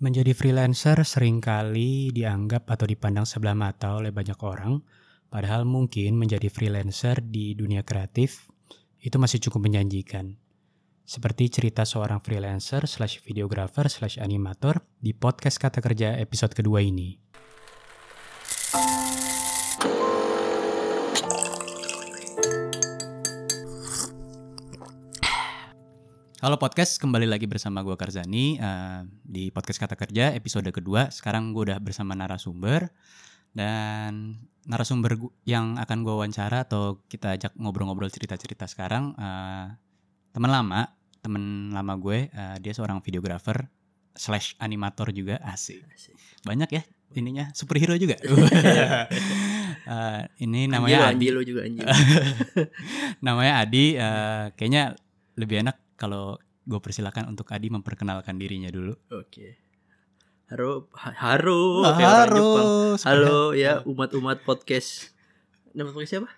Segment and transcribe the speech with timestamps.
[0.00, 4.80] Menjadi freelancer sering kali dianggap atau dipandang sebelah mata oleh banyak orang,
[5.28, 8.48] padahal mungkin menjadi freelancer di dunia kreatif
[9.04, 10.40] itu masih cukup menjanjikan.
[11.04, 17.20] Seperti cerita seorang freelancer slash videographer slash animator di podcast Kata Kerja episode kedua ini.
[26.40, 31.12] Halo podcast, kembali lagi bersama gue Karzani uh, di podcast Kata Kerja episode kedua.
[31.12, 32.88] Sekarang gue udah bersama narasumber
[33.52, 39.68] dan narasumber yang akan gue wawancara atau kita ajak ngobrol-ngobrol cerita-cerita sekarang uh,
[40.32, 40.88] teman lama,
[41.20, 42.32] teman lama gue.
[42.32, 43.68] uh, dia seorang videographer
[44.16, 45.84] slash animator juga asik.
[46.48, 46.80] Banyak ya
[47.20, 48.16] ininya superhero juga.
[48.16, 49.04] Uh,
[50.48, 51.20] ini namanya Adi.
[51.20, 51.84] Angelo juga anjing.
[53.28, 54.00] namanya Adi.
[54.00, 54.96] uh, kayaknya
[55.36, 58.96] lebih enak kalau gue persilakan untuk Adi memperkenalkan dirinya dulu.
[59.12, 59.60] Oke.
[60.48, 62.48] Haro, ha- haro, Ah, haro,
[63.04, 65.12] Halo ya umat-umat podcast.
[65.76, 66.30] Nama podcast siapa?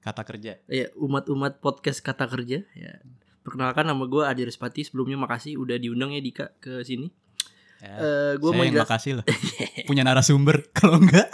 [0.00, 0.58] Kata kerja.
[0.66, 2.64] Ya umat-umat podcast kata kerja.
[2.72, 2.92] Ya.
[3.44, 4.82] Perkenalkan nama gue Adi Respati.
[4.82, 7.12] Sebelumnya makasih udah diundang ya Dika ke sini.
[7.78, 9.24] Ya, Eh gue mau yang jelas makasih loh.
[9.90, 10.72] Punya narasumber.
[10.72, 11.28] Kalau enggak,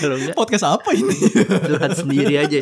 [0.00, 1.16] kalau enggak podcast apa ini?
[1.64, 2.60] curhat sendiri aja.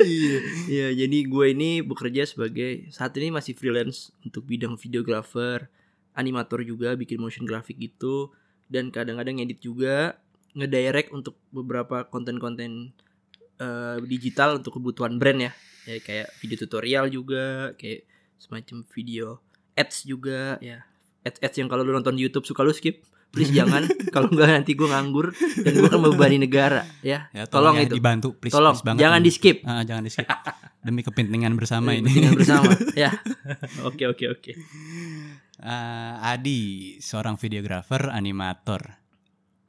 [0.00, 0.38] Iya.
[0.70, 5.68] Iya, jadi gue ini bekerja sebagai saat ini masih freelance untuk bidang videographer,
[6.14, 8.32] animator juga, bikin motion graphic gitu
[8.70, 10.16] dan kadang-kadang edit juga,
[10.54, 12.94] ngedirect untuk beberapa konten-konten
[13.58, 15.52] eh, digital untuk kebutuhan brand ya.
[15.90, 18.06] Ya kayak video tutorial juga, kayak
[18.38, 19.42] semacam video
[19.74, 20.86] ads juga ya.
[21.20, 23.04] Ads-ads yang kalau lu nonton di YouTube suka lu skip.
[23.30, 27.30] Please jangan kalau enggak nanti gue nganggur dan gue akan membebani negara ya.
[27.30, 27.94] Ya, Tolong ya, itu.
[27.94, 29.00] dibantu, please, Tolong please banget.
[29.00, 29.56] jangan di skip.
[29.62, 30.26] Ah, jangan di skip.
[30.80, 32.04] Demi kepentingan bersama ini.
[32.04, 32.70] Kepentingan bersama
[33.06, 33.14] ya.
[33.82, 34.52] Oke oke oke.
[35.60, 36.60] Eh, Adi,
[36.98, 38.80] seorang videographer, animator.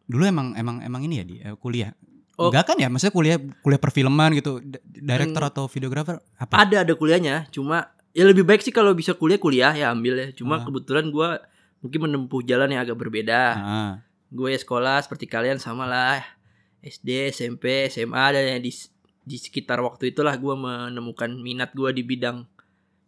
[0.08, 1.92] Dulu emang emang emang ini ya di eh, kuliah.
[2.40, 2.48] Oh.
[2.50, 2.88] Enggak kan ya?
[2.88, 6.57] Maksudnya kuliah kuliah perfilman gitu, director atau videographer apa?
[6.57, 10.28] Ada ada kuliahnya, cuma ya lebih baik sih kalau bisa kuliah kuliah ya ambil ya.
[10.34, 10.66] Cuma Ah.
[10.66, 11.44] kebetulan gua
[11.81, 13.42] mungkin menempuh jalan yang agak berbeda.
[13.58, 13.94] Ah,
[14.31, 16.24] Gue sekolah seperti kalian sama lah.
[16.81, 18.72] SD, SMP, SMA dan ya di
[19.22, 22.42] di sekitar waktu itulah gua menemukan minat gua di bidang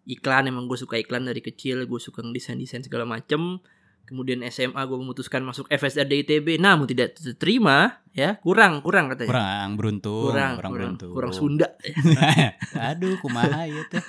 [0.06, 0.46] iklan.
[0.52, 3.58] Emang gue suka iklan dari kecil, gue suka desain desain segala macem.
[4.04, 9.32] Kemudian SMA gue memutuskan masuk FSRD ITB, namun tidak terima ya kurang kurang katanya.
[9.32, 11.12] kurang beruntung, kurang, kurang, kurang, beruntung.
[11.16, 11.68] kurang Sunda.
[12.94, 14.04] Aduh, kumaha ya teh.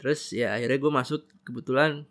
[0.00, 2.08] Terus ya akhirnya gue masuk kebetulan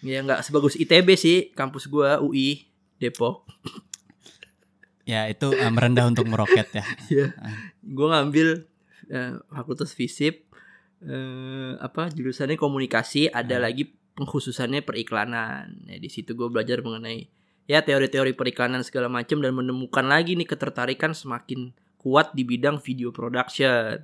[0.00, 2.66] ya nggak sebagus ITB sih kampus gua UI
[3.00, 3.48] Depok.
[5.08, 6.84] Ya itu eh, merendah untuk meroket ya.
[7.10, 7.26] Ya,
[7.82, 8.48] gue ngambil
[9.10, 10.46] eh, fakultas FISIP
[11.02, 13.64] eh, apa jurusannya komunikasi, ada Hmm.
[13.66, 15.88] lagi pengkhususannya periklanan.
[15.88, 17.26] Ya, di situ gue belajar mengenai
[17.66, 23.10] ya teori-teori periklanan segala macam dan menemukan lagi nih ketertarikan semakin kuat di bidang video
[23.10, 23.98] production.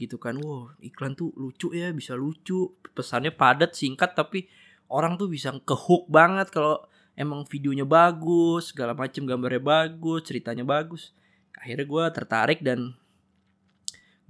[0.00, 0.40] Gitu kan.
[0.40, 2.72] Wow, iklan tuh lucu ya, bisa lucu.
[2.96, 4.48] Pesannya padat, singkat tapi
[4.90, 6.82] orang tuh bisa ke hook banget kalau
[7.14, 11.14] emang videonya bagus, segala macam gambarnya bagus, ceritanya bagus.
[11.54, 12.98] Akhirnya gue tertarik dan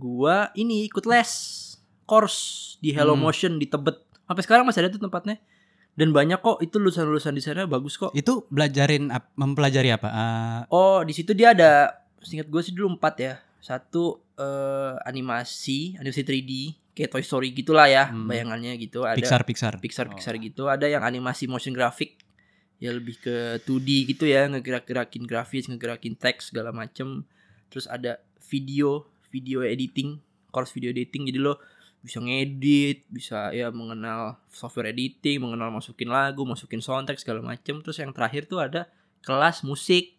[0.01, 1.31] gua ini ikut les
[2.05, 3.25] course di Hello Hmm.
[3.29, 4.01] Motion di Tebet.
[4.27, 5.39] Sampai sekarang masih ada tuh tempatnya.
[5.95, 8.15] Dan banyak kok itu lulusan-lulusan di sana bagus kok.
[8.17, 10.09] Itu belajarin mempelajari apa?
[10.09, 13.35] Eh, Oh, di situ dia ada singkat gue sih dulu empat ya.
[13.61, 16.53] Satu eh, animasi, animasi 3D
[16.93, 18.27] kayak Toy Story gitulah ya, Hmm.
[18.27, 19.07] bayangannya gitu.
[19.07, 19.75] Ada Pixar Pixar.
[19.81, 20.15] Pixar Oh.
[20.17, 20.67] Pixar gitu.
[20.67, 22.21] Ada yang animasi motion graphic
[22.81, 27.29] ya lebih ke 2D gitu ya, ngegerak-gerakin grafis, ngegerakin teks segala macem.
[27.69, 28.19] Terus ada
[28.49, 30.17] video, video editing,
[30.51, 31.29] course video editing.
[31.29, 31.61] Jadi lo
[32.01, 37.85] bisa ngedit, bisa ya mengenal software editing, mengenal masukin lagu, masukin soundtrack segala macem.
[37.85, 38.89] Terus yang terakhir tuh ada
[39.21, 40.17] kelas musik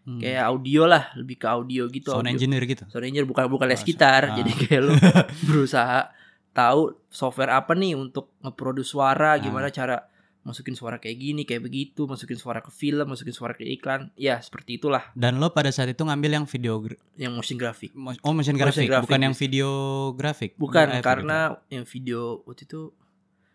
[0.00, 0.16] Hmm.
[0.16, 2.08] kayak audio lah, lebih ke audio gitu.
[2.08, 2.32] sound audio.
[2.32, 2.84] engineer gitu.
[2.88, 4.34] Sound engineer bukan bukan les Oh, gitar, ah.
[4.34, 4.92] jadi kayak lu
[5.46, 6.08] berusaha
[6.50, 9.38] tahu software apa nih untuk ngeproduce suara, Ah.
[9.38, 10.08] gimana cara
[10.40, 14.08] masukin suara kayak gini, kayak begitu, masukin suara ke film, masukin suara ke iklan.
[14.16, 16.80] Ya, seperti itulah Dan lo pada saat itu ngambil yang video
[17.14, 17.92] yang motion graphic.
[17.92, 19.68] oh motion graphic, graphic, bukan yang video
[20.16, 20.56] grafik.
[20.56, 22.88] Bukan Eh, karena yang video waktu itu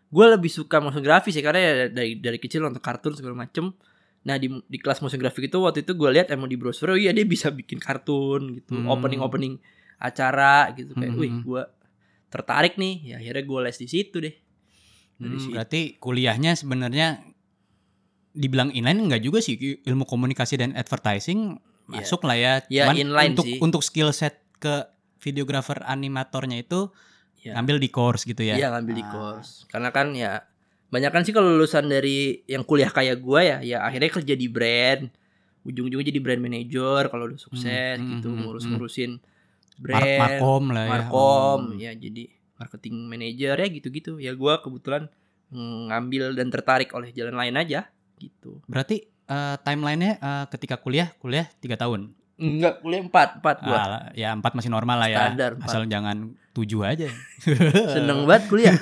[0.06, 3.74] gue lebih suka motion graphic sih karena ya dari dari kecil nonton kartun segala macem.
[4.26, 6.98] Nah di di kelas motion graphic itu waktu itu gue lihat emang di browser oh
[6.98, 8.90] iya dia bisa bikin kartun gitu, Hmm.
[8.90, 9.54] opening opening
[9.96, 11.20] acara gitu kayak, Hmm.
[11.20, 11.62] wih gue
[12.26, 14.34] tertarik nih, ya akhirnya gue les di situ deh.
[15.16, 15.54] Dari Hmm, situ.
[15.54, 17.22] berarti kuliahnya sebenarnya
[18.32, 21.56] dibilang inline enggak juga sih ilmu komunikasi dan advertising
[21.86, 22.02] Iya.
[22.02, 22.52] masuk lah ya.
[22.66, 23.58] Ya, Cuman inline untuk sih.
[23.62, 24.84] untuk skill set ke
[25.16, 26.90] videographer animatornya itu
[27.40, 27.54] Ya.
[27.54, 28.58] ngambil di course gitu ya.
[28.58, 29.08] Iya ngambil di Ah.
[29.08, 29.64] course.
[29.70, 30.42] Karena kan ya
[30.86, 34.46] banyak kan sih kalau lulusan dari yang kuliah kayak gua ya ya akhirnya kerja di
[34.46, 35.10] brand
[35.66, 40.64] ujung-ujungnya jadi brand manager kalau udah sukses Hmm, gitu hmm, hmm, ngurus-ngurusin Mar- brand Markom
[40.70, 40.90] lah ya.
[40.94, 41.78] markom Hmm.
[41.78, 42.22] ya jadi
[42.56, 45.10] marketing manager ya gitu-gitu ya gua kebetulan
[45.52, 51.46] ngambil dan tertarik oleh jalan lain aja gitu Berarti eh, timelinenya eh, ketika kuliah, kuliah
[51.60, 52.14] tiga tahun.
[52.36, 55.18] Enggak kuliah empat empat gua Ah, ya empat masih normal lah ya.
[55.26, 55.66] Standar, empat.
[55.66, 56.16] Asal jangan
[56.52, 57.08] tujuh aja.
[57.94, 58.74] seneng banget kuliah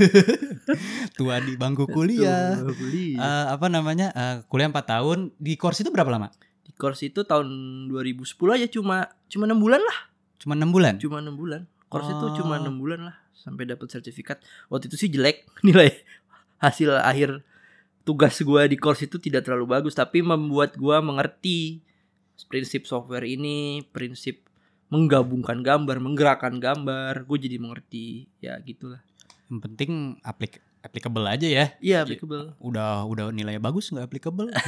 [1.12, 2.58] Tua di bangku kuliah.
[2.58, 3.18] Kuliah.
[3.18, 4.10] Eh, apa namanya?
[4.10, 5.18] eh, kuliah 4 tahun.
[5.36, 6.30] Di course itu berapa lama?
[6.64, 7.46] di course itu tahun
[7.86, 8.96] 2010 aja cuma
[9.28, 9.98] cuma enam bulan lah
[10.36, 10.98] Cuma enam bulan.
[10.98, 12.34] cuma enam bulan course itu Oh.
[12.34, 15.94] cuma enam bulan lah sampai dapat sertifikat waktu itu sih jelek nilai
[16.58, 17.46] hasil akhir
[18.02, 21.78] tugas gua di course itu tidak terlalu bagus tapi membuat gua mengerti
[22.42, 24.50] prinsip software ini prinsip
[24.90, 27.26] menggabungkan gambar menggerakkan gambar.
[27.26, 28.26] Gue jadi mengerti.
[28.42, 29.02] Ya gitulah.
[29.46, 29.90] Yang penting
[30.26, 31.66] aplik applicable aja ya.
[31.78, 34.52] iya applicable Udah udah nilainya bagus nggak applicable?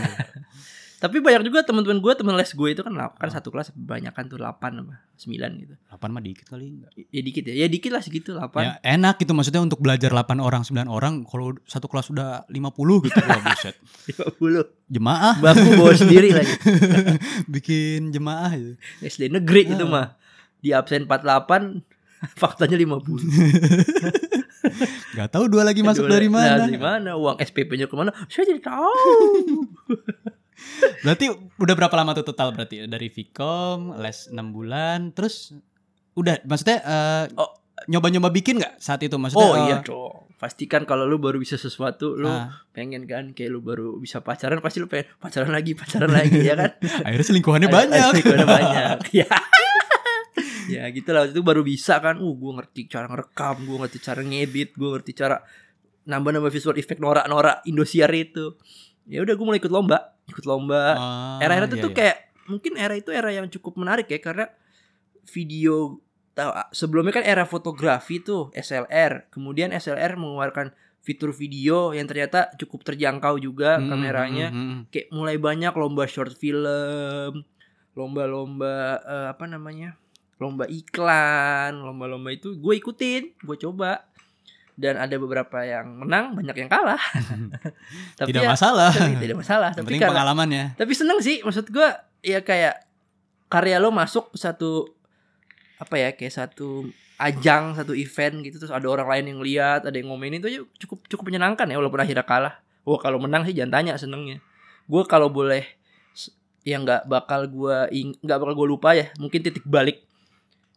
[0.96, 4.08] tapi banyak juga teman-teman gue teman les gue itu kan lap- kan satu kelas banyak
[4.10, 4.48] kan tuh 8
[4.80, 5.28] apa 9
[5.60, 6.88] gitu 8 mah dikit kali enggak.
[7.06, 10.40] ya dikit ya ya dikit lah segitu 8 Ya enak gitu maksudnya untuk belajar 8
[10.40, 13.76] orang 9 orang kalau satu kelas udah 50 gitu wah buset.
[14.40, 16.54] 50 Jemaah bangku bawa sendiri lagi
[17.52, 18.72] bikin jemaah gitu.
[19.02, 19.92] SD negeri itu Ah.
[19.92, 20.06] mah
[20.58, 21.84] di absen 48
[22.32, 24.45] faktanya 50
[25.12, 26.62] Gak tahu dua lagi masuk Dua- dari mana.
[26.62, 28.92] dari mana uang SPP-nya ke mana saya jadi tahu
[31.04, 35.52] Berarti udah berapa lama tuh total berarti dari Vcom les 6 bulan terus
[36.12, 37.52] udah maksudnya eh, Oh.
[37.86, 39.36] nyoba-nyoba bikin nggak saat itu maksudnya?
[39.38, 43.48] oh eh, iya dong pastikan kalau lu baru bisa sesuatu lu ah, pengen kan kayak
[43.50, 46.72] lu baru bisa pacaran pasti lu pengen pacaran lagi pacaran lagi ya kan
[47.06, 48.00] akhirnya selingkuhannya banyak.
[48.10, 49.28] selingkuhannya banyak ya
[50.68, 51.26] ya gitu lah.
[51.26, 52.18] Waktu itu baru bisa kan.
[52.18, 55.36] Uh gue ngerti cara ngerekam gue ngerti cara ngedit gue ngerti cara
[56.06, 58.54] nambah-nambah visual effect norak-norak Indosiar itu.
[59.06, 60.18] Ya udah gue mulai ikut lomba.
[60.26, 60.82] Ikut lomba.
[60.94, 61.98] Ah, era-era itu iya, tuh iya.
[61.98, 62.16] kayak
[62.46, 64.46] mungkin era itu era yang cukup menarik ya karena
[65.26, 65.98] video
[66.30, 70.70] tahu sebelumnya kan era fotografi tuh SLR kemudian SLR mengeluarkan
[71.02, 74.46] fitur video yang ternyata cukup terjangkau juga Hmm, kameranya.
[74.50, 74.82] hmm, hmm, hmm.
[74.90, 77.42] kayak mulai banyak lomba short film
[77.96, 79.96] lomba-lomba eh, apa namanya
[80.36, 84.04] lomba iklan lomba-lomba itu gue ikutin gue coba.
[84.76, 87.00] Dan ada beberapa yang menang banyak yang kalah.
[88.20, 88.92] Tapi Tidak ya, masalah.
[88.92, 89.70] tapi tidak masalah.
[89.72, 90.64] Yang tapi karena pengalamannya.
[90.76, 92.84] tapi seneng sih maksud gua ya kayak
[93.48, 94.92] karya lo masuk satu
[95.76, 99.96] apa ya kayak satu ajang satu event gitu terus ada orang lain yang lihat ada
[99.96, 102.60] yang ngomenin itu aja cukup cukup menyenangkan ya walaupun akhirnya kalah.
[102.84, 104.44] Wah kalau menang sih jangan tanya senengnya.
[104.84, 105.64] Gua kalau boleh
[106.62, 107.48] yang nggak bakal
[107.88, 110.04] ing- nggak bakal gua lupa ya mungkin titik balik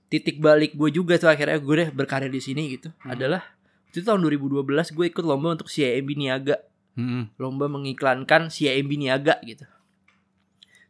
[0.09, 3.13] titik balik gue juga tuh akhirnya gue deh berkarya di sini gitu Hmm.
[3.13, 3.41] adalah
[3.87, 6.57] itu tahun 2012 gue ikut lomba untuk CIMB Niaga
[6.93, 9.63] Hmm, lomba mengiklankan CIMB Niaga gitu.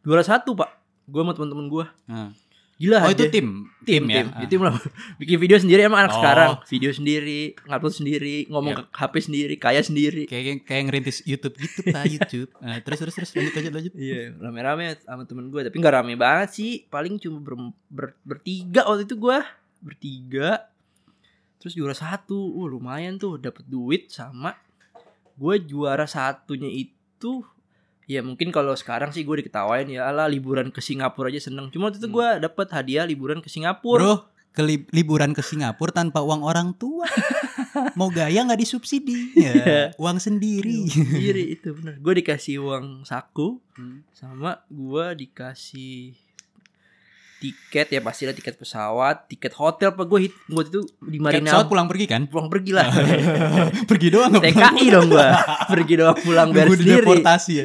[0.02, 0.74] Juara satu pak,
[1.06, 1.84] gue sama teman-teman gue.
[2.08, 2.30] hmm.
[2.80, 3.12] Gila Oh aja.
[3.12, 3.48] itu tim,
[3.82, 4.24] tim, ya.
[4.24, 4.72] tim, itu lah.
[5.20, 6.16] bikin video sendiri emang anak Oh.
[6.16, 8.82] sekarang, video sendiri, ngupload sendiri, ngomong Iya.
[8.82, 10.24] ke HP sendiri, kaya sendiri.
[10.24, 12.48] Kayak kayak ngerintis YouTube gitu pak YouTube.
[12.58, 13.92] Nah, terus terus terus lanjut lanjut lanjut.
[13.92, 16.72] Iya, rame-rame sama temen gue, tapi nggak rame banget sih.
[16.86, 19.38] Paling cuma ber- ber- bertiga waktu itu gue,
[19.78, 20.64] bertiga.
[21.58, 24.56] Terus juara satu, uh lumayan tuh, dapat duit sama
[25.34, 27.44] gue juara satunya itu
[28.10, 31.86] ya mungkin kalau sekarang sih gue diketawain ya ala liburan ke Singapura aja seneng cuma
[31.86, 32.16] waktu itu Hmm.
[32.16, 34.14] gue dapat hadiah liburan ke Singapura Bro,
[34.50, 37.06] ke li- liburan ke Singapura tanpa uang orang tua.
[37.94, 39.52] Mau gaya nggak disubsidi, Iya.
[39.54, 40.90] ya, uang sendiri.
[40.90, 44.02] sendiri itu bener gue dikasih uang saku Hmm.
[44.10, 46.18] sama gue dikasih
[47.40, 51.72] tiket ya pastilah tiket pesawat tiket hotel apa gue hit gue itu di Marina pesawat
[51.72, 52.28] pulang pergi kan?
[52.28, 52.84] pulang pergi lah.
[53.90, 54.36] Pergi doang.
[54.36, 55.26] TKI dong gue
[55.66, 57.00] pergi doang pulang Nunggu sendiri.
[57.00, 57.64] dideportasi ya.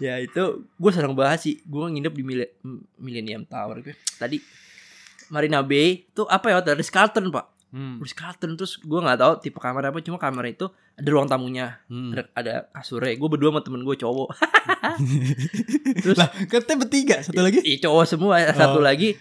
[0.08, 1.54] ya itu gue senang banget sih.
[1.62, 2.52] Gue nginep di Mille-
[2.96, 3.84] Millennium Tower.
[4.16, 4.40] Tadi
[5.28, 6.08] Marina Bay.
[6.10, 6.80] Tuh apa ya hotel?
[6.80, 7.96] Ritz Carlton pak Hmm.
[8.04, 11.80] Ritz Carlton terus gue nggak tahu tipe kamar apa cuma kamar itu ada ruang tamunya.
[11.88, 12.12] Hmm.
[12.12, 13.16] ada, ada kasurnya.
[13.16, 14.28] Gue berdua sama temen gue cowok.
[16.04, 17.60] Terus Lah, katanya bertiga, satu lagi.
[17.64, 18.36] Iya cowok semua.
[18.52, 18.84] Satu Oh.
[18.84, 19.16] lagi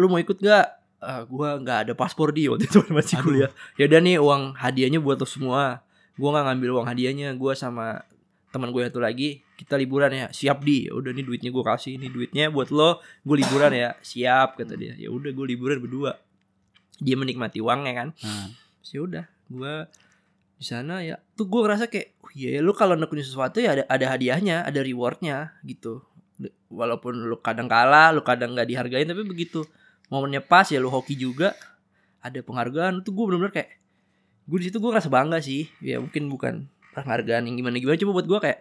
[0.00, 3.26] lu mau ikut gak Ah, gua nggak ada paspor di waktu itu masih Aduh.
[3.26, 3.50] kuliah.
[3.74, 5.82] Ya udah nih uang hadiahnya buat lo semua.
[6.14, 7.34] Gua nggak ngambil uang hadiahnya.
[7.34, 8.06] Gua sama
[8.54, 10.30] teman gue satu lagi kita liburan ya.
[10.30, 10.86] Siap di.
[10.86, 11.98] Ya udah nih duitnya gua kasih.
[11.98, 13.02] Ini duitnya buat lo.
[13.26, 13.98] Gue liburan ya.
[13.98, 14.94] Siap kata dia.
[14.94, 16.14] Ya udah gue liburan berdua
[16.98, 18.08] dia menikmati uangnya kan.
[18.20, 18.48] Nah,
[18.82, 19.74] Terus ya udah gua
[20.58, 23.84] di sana ya tuh gua ngerasa kayak oh iya lu kalau nekunin sesuatu ya ada
[23.86, 26.02] ada hadiahnya ada rewardnya gitu.
[26.72, 29.62] Walaupun lu kadang kalah lu kadang nggak dihargain tapi begitu
[30.10, 31.54] momennya pas ya lu hoki juga
[32.22, 33.70] ada penghargaan tuh gue bener-bener kayak
[34.46, 35.70] gue di situ gue ngerasa bangga sih.
[35.78, 38.60] Ya mungkin bukan penghargaan yang gimana gimana coba buat gue kayak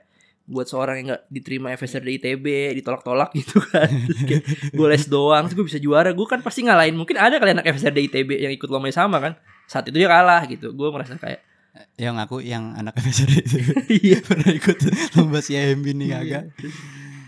[0.51, 3.87] buat seorang yang nggak diterima FSRD ITB ditolak-tolak gitu kan.
[4.75, 6.11] Gue les doang terus gue bisa juara.
[6.11, 6.99] Gue kan pasti ngalahin.
[6.99, 9.33] Mungkin ada kali anak FSRD ITB yang ikut lomba yang sama kan.
[9.71, 10.75] Saat itu dia kalah gitu.
[10.75, 11.47] Gue merasa kayak
[11.95, 13.23] yang aku yang anak itu
[13.87, 14.19] iya.
[14.27, 14.77] Pernah ikut
[15.15, 16.43] lomba CIMB nih agak.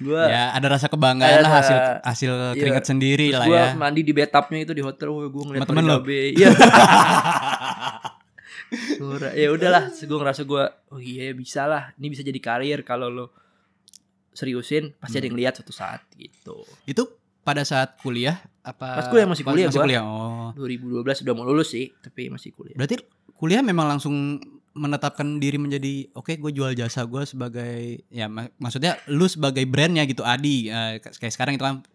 [0.04, 2.60] gue Ya ada rasa kebanggaan Ada lah hasil hasil iya.
[2.60, 3.72] keringat sendiri lah gue ya.
[3.72, 6.04] mandi di bathtubnya itu di hotel gue gue ngeliat temen lo?
[6.04, 6.50] Iya
[9.00, 13.08] Ra- ya udahlah gue ngerasa gue oh iya bisa lah ini bisa jadi karir kalau
[13.08, 13.26] lo
[14.30, 17.06] seriusin pasti ada yang lihat suatu saat gitu Itu
[17.44, 19.04] pada saat kuliah apa?
[19.04, 19.86] Pas kuliah, masih kuliah Masih gua.
[19.86, 20.02] kuliah.
[20.02, 20.50] Oh.
[20.56, 22.98] 2012 udah mau lulus sih tapi masih kuliah Berarti
[23.36, 24.40] kuliah memang langsung
[24.74, 30.02] menetapkan diri menjadi oke gue jual jasa gue sebagai ya mak- maksudnya lu sebagai brandnya
[30.04, 31.86] gitu Adi eh, kayak sekarang itu kan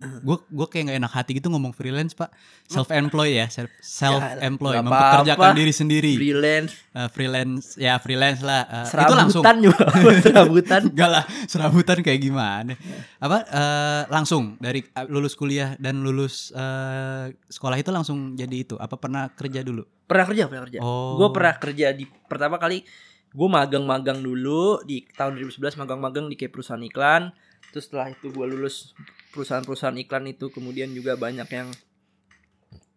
[0.00, 2.32] gue gue kayak nggak enak hati gitu ngomong freelance pak.
[2.64, 3.46] Self employed ya
[3.84, 6.12] self employed mempekerjakan diri sendiri.
[6.16, 6.72] Freelance.
[6.96, 7.64] Eh, freelance.
[7.76, 8.64] Ya freelance lah.
[8.64, 9.42] Eh, itu langsung.
[9.44, 9.84] serabutan juga.
[10.24, 10.80] Serabutan.
[10.88, 12.72] Enggak lah, serabutan kayak gimana?
[13.20, 14.80] Apa eh, langsung dari
[15.12, 18.74] lulus kuliah dan lulus eh, sekolah itu langsung jadi itu?
[18.80, 19.84] Apa pernah kerja dulu?
[20.10, 20.78] pernah kerja pernah kerja.
[20.82, 21.14] Oh.
[21.22, 22.82] gue pernah kerja di pertama kali
[23.30, 27.30] gue magang-magang dulu di tahun 2011 magang-magang di kayak perusahaan iklan
[27.70, 28.92] terus setelah itu gue lulus
[29.30, 31.68] perusahaan-perusahaan iklan itu kemudian juga banyak yang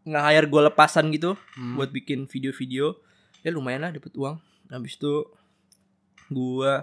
[0.04, 1.76] nge-hire gue lepasan gitu Hmm.
[1.76, 2.98] buat bikin video-video
[3.40, 4.36] ya lumayan lah dapet uang
[4.68, 5.30] habis itu
[6.28, 6.74] gue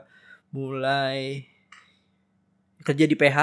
[0.50, 1.44] mulai
[2.80, 3.38] kerja di PH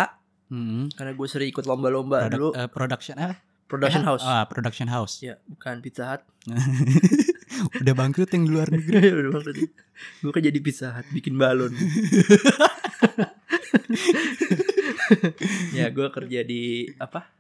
[0.48, 0.88] Hmm.
[0.90, 3.36] karena gue sering ikut lomba-lomba Product- dulu eh, production ah,
[3.66, 4.08] production PH?
[4.08, 5.14] house Ah, production house.
[5.20, 6.24] ya bukan pizza hut
[7.76, 9.02] Udah bangkrut yang di luar negeri.
[9.20, 9.66] Udah maksudnya
[10.20, 11.74] Gue kan jadi Pizza Hut Bikin balon
[15.78, 17.32] Ya gue kerja di Apa?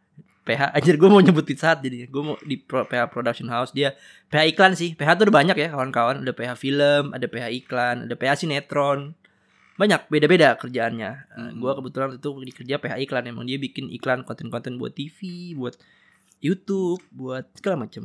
[0.48, 3.75] PH Anjir gue mau nyebut Pizza Hut jadi Gue mau di pro, PH Production House.
[3.75, 3.92] Dia
[4.32, 4.96] PH iklan sih.
[4.96, 6.24] PH tuh udah banyak ya kawan-kawan.
[6.24, 9.12] Ada PH film Ada PH iklan Ada PH sinetron.
[9.75, 11.12] Banyak beda-beda kerjaannya.
[11.36, 11.51] Uh, Hmm.
[11.60, 13.24] Gue kebetulan itu kerja PH iklan.
[13.27, 15.75] Emang dia bikin iklan konten-konten buat TV, buat
[16.39, 17.84] YouTube, buat segala.
[17.84, 18.01] Waktu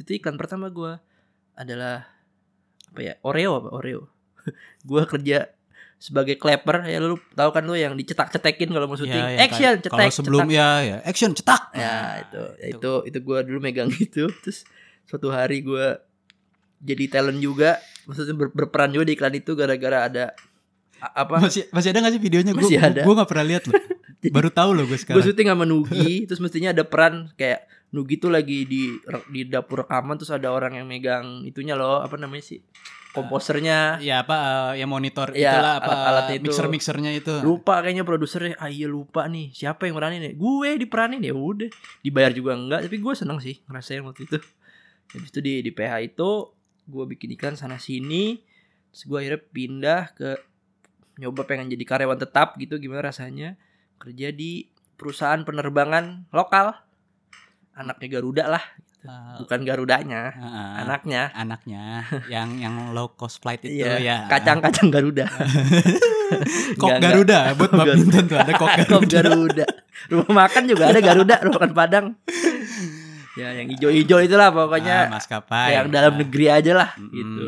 [0.00, 0.96] Itu iklan pertama gue
[1.52, 2.08] adalah
[2.92, 3.68] apa ya Oreo apa?
[3.70, 4.08] Oreo.
[4.88, 5.52] gue kerja
[6.02, 9.62] sebagai clapper ya lu tahu kan lu yang dicetak-cetekin kalau mau syuting Ya, ya, action
[9.70, 10.50] kayak- cetek Kalau sebelum cetak.
[10.52, 11.62] ya ya action cetak.
[11.70, 14.66] ya Nah, itu itu itu gue dulu megang itu terus
[15.04, 15.86] suatu hari gue
[16.80, 20.24] jadi talent juga maksudnya ber- berperan juga di iklan itu gara-gara ada
[21.00, 22.50] apa Masih masih ada gak sih videonya?
[22.54, 23.02] Ada.
[23.02, 23.74] Gue gak pernah lihat loh.
[24.34, 25.18] Baru tahu loh gue gue sekarang.
[25.20, 28.96] syuting sama Nugi terus mestinya ada peran kayak Nugi tuh lagi di
[29.28, 32.64] di dapur rekaman terus ada orang yang megang itunya loh apa namanya sih?
[33.12, 34.00] Komposernya.
[34.00, 36.44] Ya apa eh, yang monitor Ya, itulah apa alat-alatnya itu.
[36.48, 37.34] mixer mixernya itu.
[37.44, 38.56] lupa kayaknya produsernya.
[38.56, 39.52] Ah iya lupa nih.
[39.52, 40.32] Siapa yang meranin ya?
[40.32, 41.68] Gue diperanin ya udah.
[42.00, 44.40] Dibayar juga enggak tapi gue seneng sih ngerasain waktu itu.
[45.12, 46.30] Habis itu di di PH itu
[46.88, 48.40] gue bikin iklan sana sini
[48.88, 50.40] terus gue akhirnya pindah ke
[51.20, 53.60] nyoba pengen jadi karyawan tetap gitu gimana rasanya?
[54.00, 56.80] Kerja di perusahaan penerbangan lokal
[57.74, 58.64] anaknya Garuda lah
[59.02, 59.10] Eh,
[59.42, 64.16] bukan Garudanya eh, anaknya anaknya yang yang low cost flight itu iya ya.
[64.30, 65.26] kacang-kacang Garuda
[66.78, 69.18] Kok Garuda buat badminton tuh ada kok Kok Garuda.
[69.20, 69.66] Garuda.
[70.06, 72.06] Rumah makan juga ada Garuda, rumah makan Padang.
[73.32, 75.72] Ya, yang hijau-hijau itulah Ah, pokoknya maskapai.
[75.72, 77.10] yang dalam negeri aja lah Mm-mm.
[77.10, 77.44] gitu.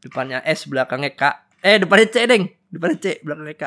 [0.00, 1.22] Depannya S, belakangnya K.
[1.60, 2.48] Eh, depannya C, Deng.
[2.66, 3.64] Depannya C, belakangnya K.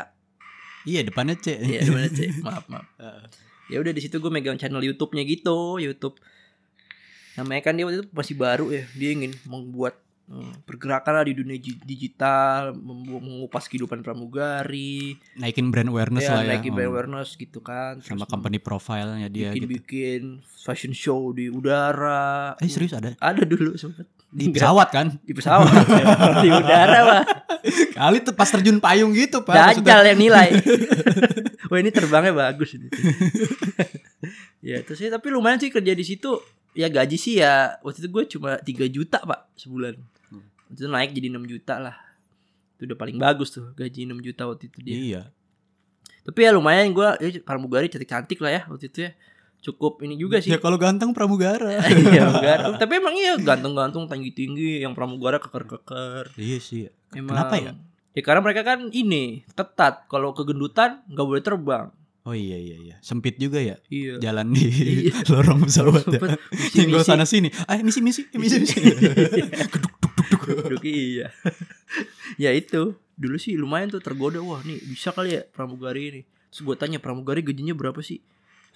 [0.84, 1.54] Iya depannya C.
[1.56, 2.20] Iya, depannya C.
[2.42, 2.84] Maaf, maaf.
[2.98, 3.22] Heeh.
[3.68, 6.16] Ya udah di situ gue megang channel YouTube-nya gitu, YouTube.
[7.34, 8.84] Namanya kan dia waktu itu masih baru ya.
[8.92, 9.94] Dia ingin membuat
[10.26, 16.42] hmm, pergerakan lah di dunia gi- digital, mengupas kehidupan pramugari, Naikin brand awareness ya, lah
[16.42, 16.48] ya.
[16.56, 18.00] naikin brand awareness gitu kan.
[18.00, 19.72] Sama Terus company profile-nya dia bikin gitu.
[19.78, 25.16] bikin fashion show di udara Eh serius ada ada dulu sempet di pesawat kan?
[25.24, 25.72] di pesawat
[26.44, 27.24] di udara mah
[27.96, 29.80] Kali tuh pas terjun payung gitu pak.
[29.80, 30.48] Dajal yang nilai
[31.68, 32.88] wah ini terbangnya bagus ini
[34.68, 36.40] ya terus sih tapi lumayan sih kerja di situ
[36.72, 39.94] ya gaji sih ya waktu itu gue cuma 3 juta pak sebulan
[40.28, 40.44] Hmm.
[40.68, 41.96] waktu itu naik jadi 6 juta lah
[42.76, 45.22] itu udah paling bagus tuh gaji 6 juta waktu itu dia Iya.
[46.22, 49.12] tapi ya lumayan gue ya, pramugari cantik cantik lah ya waktu itu ya
[49.58, 51.66] cukup ini juga sih Ya kalau ganteng pramugara.
[51.82, 52.78] Iya, pramugara.
[52.78, 56.30] Tapi emang iya gantung-gantung tinggi-tinggi yang pramugara keker-keker.
[56.38, 56.86] iya sih.
[57.10, 57.34] Emang.
[57.34, 57.72] Kenapa ya?
[58.18, 60.10] Ya karena mereka kan ini ketat.
[60.10, 61.86] Kalau kegendutan nggak boleh terbang.
[62.26, 62.96] Oh iya iya iya.
[62.98, 64.18] Sempit juga ya Iya.
[64.18, 64.66] jalan di
[65.06, 65.22] Iya.
[65.32, 66.20] lorong pesawat ya.
[66.74, 67.46] Tinggal sana sini.
[67.70, 68.74] Ah misi misi misi misi.
[70.50, 71.30] Duduk, iya.
[72.42, 72.98] ya itu.
[73.14, 74.42] Dulu sih lumayan tuh tergoda.
[74.42, 76.20] Wah nih bisa kali ya pramugari ini.
[76.50, 78.18] Terus gue tanya pramugari gajinya berapa sih?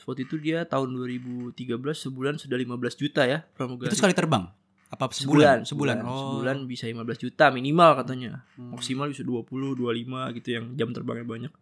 [0.06, 1.54] Waktu itu dia tahun 2013
[1.98, 3.90] sebulan sudah 15 juta ya pramugari.
[3.90, 4.46] Itu sekali terbang
[4.92, 5.64] Apa sebulan?
[5.64, 5.98] sebulan Sebulan.
[6.04, 6.36] Oh.
[6.36, 8.44] sebulan bisa 15 juta minimal katanya.
[8.60, 8.76] Hmm.
[8.76, 9.48] maksimal bisa 20
[9.80, 11.52] 25 gitu yang jam terbangnya banyak.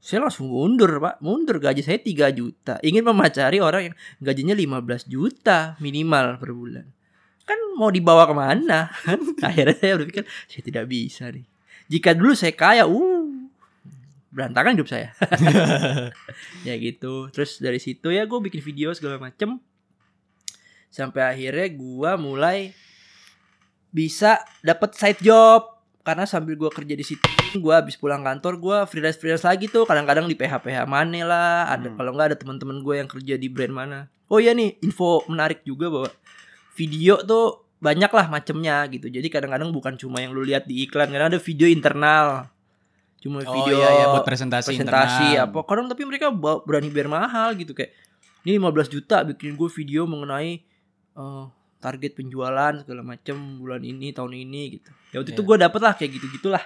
[0.00, 1.20] Saya langsung mundur pak.
[1.20, 2.80] Mundur gaji saya 3 juta.
[2.80, 3.94] Ingin memacari orang yang
[4.24, 6.86] gajinya 15 juta minimal per bulan.
[7.44, 8.88] Kan mau dibawa ke mana?
[9.44, 11.44] Akhirnya saya berpikir saya tidak bisa nih.
[11.92, 13.28] Jika dulu saya kaya uh
[14.32, 15.12] berantakan hidup saya.
[16.66, 17.28] Ya gitu.
[17.28, 19.60] Terus dari situ ya gue bikin video segala macem
[20.90, 22.74] sampai akhirnya gue mulai
[23.90, 25.78] bisa dapat side job.
[26.00, 27.22] Karena sambil gue kerja di situ
[27.60, 29.84] gue habis pulang kantor gue freelance freelance lagi tuh.
[29.84, 31.96] Kadang-kadang di PH PH mana lah ada Hmm.
[32.00, 33.98] kalau nggak ada teman-teman gue yang kerja di brand mana.
[34.32, 36.08] Oh iya nih info menarik juga bahwa
[36.72, 39.12] video tuh banyak lah macemnya gitu.
[39.12, 42.48] Jadi kadang-kadang bukan cuma yang lu lihat di iklan karena ada video internal.
[43.20, 45.52] Cuma Oh video iya, iya buat presentasi, presentasi internal.
[45.52, 46.32] apa kadang tapi mereka
[46.64, 47.76] berani bayar mahal gitu.
[47.76, 47.92] Kayak
[48.48, 50.64] ini 15 juta bikin gue video mengenai
[51.14, 51.44] eh,
[51.80, 54.90] target penjualan segala macam bulan ini tahun ini gitu.
[55.10, 55.48] Ya waktu itu Iya.
[55.48, 56.64] gue dapet lah kayak gitu gitulah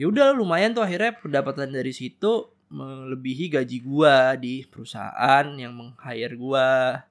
[0.00, 6.32] ya udah lumayan tuh akhirnya pendapatan dari situ melebihi gaji gua di perusahaan yang meng-hire
[6.40, 7.04] gua.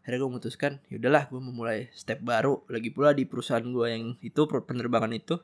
[0.00, 2.64] Akhirnya gue memutuskan ya udahlah gue memulai step baru.
[2.72, 5.36] Lagi pula di perusahaan gua yang itu penerbangan itu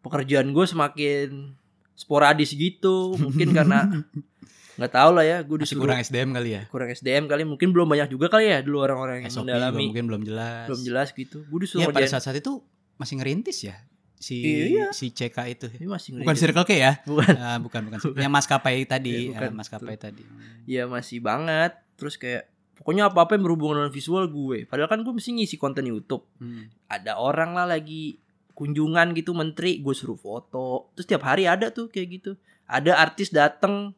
[0.00, 1.58] pekerjaan gue semakin
[1.98, 3.18] sporadis gitu.
[3.18, 3.90] Mungkin karena
[4.76, 6.62] nggak tahu lah ya gue disuruh kurang SDM kali ya.
[6.66, 10.04] kurang SDM kali mungkin belum banyak juga kali ya dulu orang-orang yang SOP mendalami mungkin
[10.06, 10.66] belum jelas.
[10.66, 12.60] belum jelas gitu gue disuruh Ya pada ngerjain- saat-saat itu
[12.96, 13.76] masih ngerintis ya
[14.14, 14.36] si
[14.72, 14.90] Iya.
[14.90, 15.66] si CK itu.
[15.74, 16.32] ini masih Bukan.
[16.34, 16.92] Circle K ya?
[17.04, 17.98] bukan Ah, bukan bukan.
[18.02, 18.16] Bukan.
[18.16, 19.44] Yang maskapai tadi, Iya, bukan.
[19.46, 20.24] ah, maskapai tadi.
[20.64, 25.00] ya masih banget terus kayak pokoknya apa apa yang berhubungan dengan visual gue padahal kan
[25.00, 26.68] gue mesti ngisi konten YouTube Hmm.
[26.86, 28.20] ada orang lah lagi
[28.52, 32.30] kunjungan gitu menteri gue suruh foto terus tiap hari ada tuh kayak gitu
[32.64, 33.92] ada artis dateng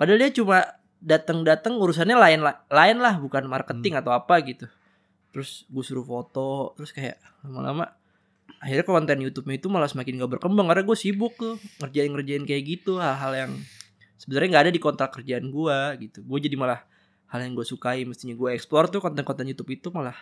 [0.00, 0.64] padahal dia cuma
[1.00, 4.00] dateng urusannya lain la- lain lah bukan marketing Hmm.
[4.00, 4.64] atau apa gitu.
[5.30, 7.92] Terus gue suruh foto terus kayak lama-lama
[8.60, 12.62] akhirnya konten YouTube-nya itu malah semakin gak berkembang karena gue sibuk tuh ngerjain ngerjain kayak
[12.64, 13.52] gitu hal-hal yang
[14.16, 15.78] sebenarnya nggak ada di kontrak kerjaan gue
[16.08, 16.20] gitu.
[16.24, 16.80] Gue jadi malah
[17.30, 20.16] hal yang gue sukai mestinya gue explore tuh konten-konten YouTube itu malah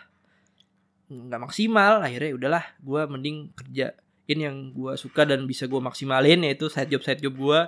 [1.09, 1.99] nggak maksimal.
[1.99, 3.95] Akhirnya ya udahlah gue mending kerjain
[4.39, 7.59] yang gue suka dan bisa gue maksimalin yaitu side job side job gue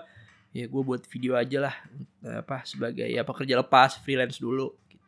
[0.51, 1.75] ya gue buat video aja lah
[2.21, 4.99] eh, apa sebagai ya pekerja lepas freelance dulu gitu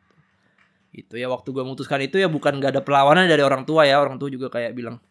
[0.94, 3.98] itu ya waktu gue memutuskan itu ya bukan gak ada perlawanan dari orang tua ya
[3.98, 5.02] orang tua juga kayak bilang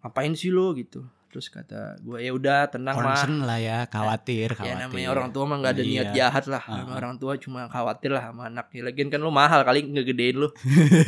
[0.00, 4.50] ngapain sih lo gitu terus kata gue ya udah tenang mah Concern lah ya, khawatir,
[4.50, 4.76] ya khawatir.
[4.82, 6.14] namanya orang tua mah nggak ada niat Iya.
[6.16, 6.96] jahat lah Ah, Nama ah.
[6.96, 10.48] orang tua cuma khawatir lah sama anaknya lagian kan lu mahal kali ngegedein lu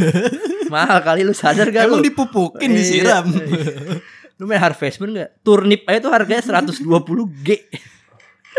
[0.75, 2.77] mahal kali lu sadar gak Emang lu dipupukin, Iya.
[2.77, 3.25] disiram.
[4.37, 6.77] lu main Harvest Moon gak turnip aja tuh harganya 120
[7.41, 7.49] G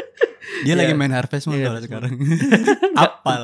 [0.65, 0.79] Dia Iya.
[0.83, 2.13] lagi main Harvest Moon kalau Harvest sekarang.
[2.99, 3.43] Apal.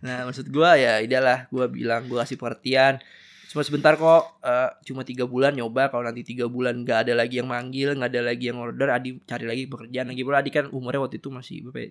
[0.00, 3.02] nah maksud gua ya idahlah gua bilang gua kasih pengertian
[3.50, 7.42] cuma sebentar kok eh, cuma tiga bulan nyoba kalau nanti tiga bulan nggak ada lagi
[7.42, 10.70] yang manggil nggak ada lagi yang order Adi cari lagi pekerjaan lagi pula Adi kan
[10.70, 11.90] umurnya waktu itu masih berapa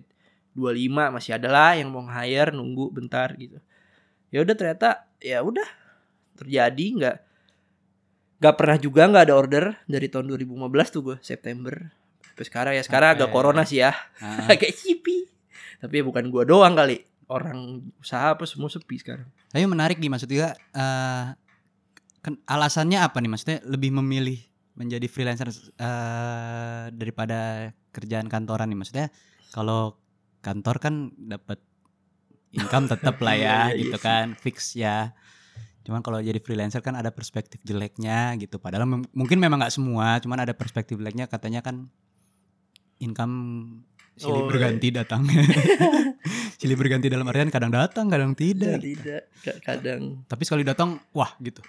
[0.56, 3.60] 25 masih ada lah yang mau hire nunggu bentar gitu
[4.32, 4.88] ya udah ternyata
[5.20, 5.68] ya udah
[6.40, 7.16] terjadi nggak
[8.40, 11.92] nggak pernah juga nggak ada order dari tahun 2015 tuh gue September
[12.30, 13.92] sampai sekarang ya sekarang agak Sampai- corona sih ya.
[14.18, 15.26] Ah, agak sepi
[15.80, 17.02] tapi ya bukan gua doang kali.
[17.26, 19.26] Orang usaha apa semua sepi sekarang.
[19.48, 20.52] Tapi menarik nih maksudnya
[22.20, 23.30] kan alasannya apa nih?
[23.30, 24.38] Maksudnya lebih memilih
[24.74, 28.78] menjadi freelancer eh, daripada kerjaan kantoran nih?
[28.78, 29.06] Maksudnya
[29.50, 29.96] kalau
[30.40, 31.60] kantor kan dapat
[32.50, 35.14] income tetap lah ya Iya, iya, gitu kan fix ya.
[35.80, 38.60] Cuman kalau jadi freelancer kan ada perspektif jeleknya gitu.
[38.60, 41.24] Padahal mungkin memang nggak semua cuman ada perspektif jeleknya.
[41.24, 41.88] Katanya kan
[43.00, 43.34] income
[44.14, 45.24] silih Oh, berganti datang.
[46.60, 48.76] Silih berganti dalam artian kadang datang kadang tidak.
[48.78, 50.20] Tidak Ka- kadang.
[50.26, 51.64] Tapi sekali datang wah gitu.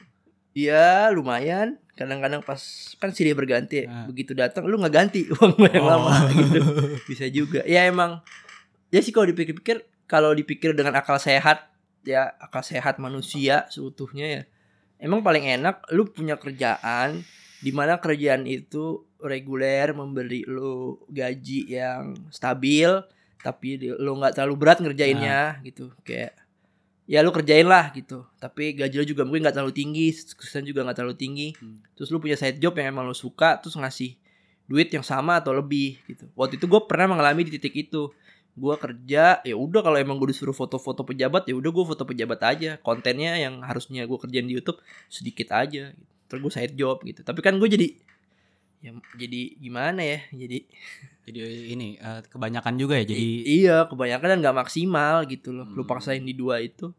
[0.52, 1.80] Iya lumayan.
[1.96, 2.60] Kadang-kadang pas
[3.00, 4.04] kan silih berganti Ah.
[4.04, 5.92] begitu datang lu nggak ganti uang gue yang Oh.
[5.96, 6.60] lama gitu.
[7.08, 7.64] Bisa juga.
[7.64, 8.20] Ya emang.
[8.92, 11.72] Ya sih kalau dipikir-pikir kalau dipikir dengan akal sehat
[12.04, 14.44] ya akal sehat manusia seutuhnya ya.
[15.00, 17.24] Emang paling enak lu punya kerjaan
[17.62, 22.90] di mana kerjaan itu reguler memberi lu gaji yang stabil
[23.42, 25.94] tapi lu nggak terlalu berat ngerjainnya gitu.
[26.02, 26.38] Kayak
[27.06, 28.26] ya lu kerjain lah gitu.
[28.42, 31.48] Tapi gaji lu juga mungkin nggak terlalu tinggi kesusahan juga nggak terlalu tinggi.
[31.58, 31.82] Hmm.
[31.94, 34.18] terus lu punya side job yang emang lu suka terus ngasih
[34.66, 36.30] duit yang sama atau lebih gitu.
[36.34, 38.10] Waktu itu gue pernah mengalami di titik itu.
[38.52, 42.40] Gue kerja ya udah kalau emang gue disuruh foto-foto pejabat ya udah gue foto pejabat
[42.46, 42.72] aja.
[42.82, 46.11] Kontennya yang harusnya gue kerjain di YouTube sedikit aja gitu.
[46.32, 47.88] Terus gue side job gitu tapi kan gue jadi
[48.80, 50.64] ya jadi gimana ya jadi
[51.22, 51.40] Jadi
[51.70, 53.06] ini eh, kebanyakan juga ya.
[53.06, 55.92] Jadi I- iya kebanyakan dan nggak maksimal gitu loh lu Hmm.
[55.92, 56.90] paksain di dua itu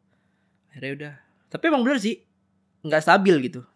[0.71, 1.13] akhirnya udah
[1.51, 2.23] tapi emang bener sih
[2.83, 3.67] nggak stabil gitu.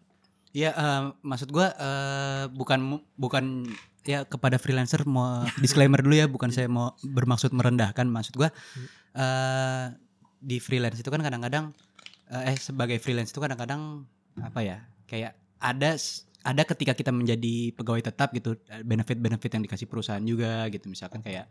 [0.53, 3.67] Iya, eh, maksud gua eh, bukan bukan
[4.07, 8.07] ya kepada freelancer mau disclaimer dulu ya, bukan saya mau bermaksud merendahkan.
[8.07, 8.49] Maksud gua
[9.13, 9.85] eh
[10.39, 11.75] di freelance itu kan kadang-kadang
[12.29, 14.07] eh eh, sebagai freelance itu kadang-kadang
[14.39, 14.77] apa ya?
[15.05, 15.97] Kayak ada
[16.41, 21.19] ada ketika kita menjadi pegawai tetap gitu eh, benefit-benefit yang dikasih perusahaan juga gitu misalkan
[21.19, 21.49] kayak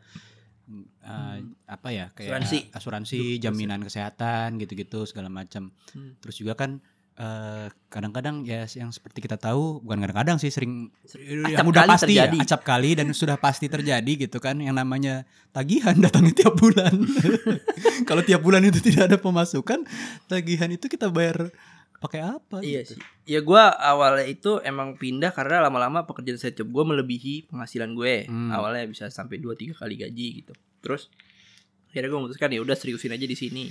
[0.65, 2.59] mm, eh, apa ya kayak Asuransi.
[2.73, 6.17] asuransi jaminan kesehatan gitu-gitu segala macam Hmm.
[6.19, 6.81] terus juga kan
[7.15, 11.93] eh, kadang-kadang ya yang seperti kita tahu bukan kadang-kadang sih sering yang Acap udah kali
[11.93, 12.37] pasti terjadi.
[12.37, 16.93] ya acap kali dan sudah pasti terjadi gitu kan yang namanya tagihan datangnya tiap bulan
[18.09, 19.85] kalau tiap bulan itu tidak ada pemasukan
[20.25, 21.49] tagihan itu kita bayar
[22.07, 22.95] pakai apa Iya gitu.
[22.95, 23.01] sih.
[23.27, 28.25] Ya gua awalnya itu emang pindah karena lama-lama pekerjaan side job gue melebihi penghasilan gue.
[28.25, 28.51] Hmm.
[28.51, 30.53] Awalnya bisa sampai 2 3 kali gaji gitu.
[30.79, 31.11] Terus
[31.91, 33.65] akhirnya gue memutuskan ya udah seriusin aja di sini.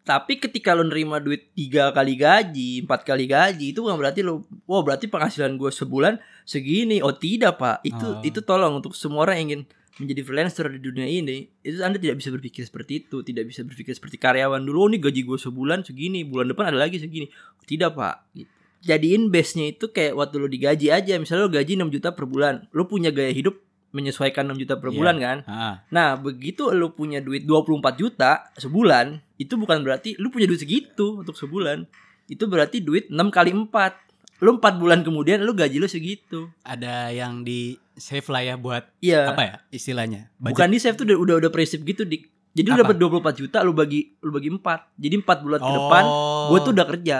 [0.00, 4.44] Tapi ketika lo nerima duit tiga kali gaji, empat kali gaji itu bukan berarti lo,
[4.64, 7.00] wah berarti penghasilan gue sebulan segini.
[7.00, 8.20] Oh tidak pak, itu Oh.
[8.20, 9.62] itu tolong untuk semua orang yang ingin
[9.94, 13.94] menjadi freelancer di dunia ini, itu anda tidak bisa berpikir seperti itu, tidak bisa berpikir
[13.94, 14.78] seperti karyawan dulu.
[14.80, 17.30] Oh, nih gaji gue sebulan segini, bulan depan ada lagi segini.
[17.62, 18.14] Tidak pak.
[18.32, 18.50] Gitu.
[18.84, 21.16] Jadiin base-nya itu kayak waktu lo digaji aja.
[21.16, 23.56] Misalnya lo gaji 6 juta per bulan, lo punya gaya hidup
[23.94, 24.96] menyesuaikan 6 juta per Iya.
[24.98, 25.38] bulan kan.
[25.46, 30.60] Ah, Nah, begitu lu punya duit 24 juta sebulan, itu bukan berarti lu punya duit
[30.60, 31.86] segitu untuk sebulan.
[32.26, 34.02] Itu berarti duit 6 kali 4.
[34.42, 36.50] Lu 4 bulan kemudian lu gaji lu segitu.
[36.60, 39.20] ada yang di save lah ya buat Iya.
[39.28, 40.50] apa ya istilahnya budget.
[40.50, 42.28] Bukan di save tuh udah udah, udah prinsip gitu dik.
[42.52, 42.82] Jadi lu Apa?
[42.84, 44.62] dapat 24 juta lu bagi lu bagi 4.
[44.96, 46.46] Jadi 4 bulan ke depan Oh.
[46.48, 47.18] gue tuh udah kerja.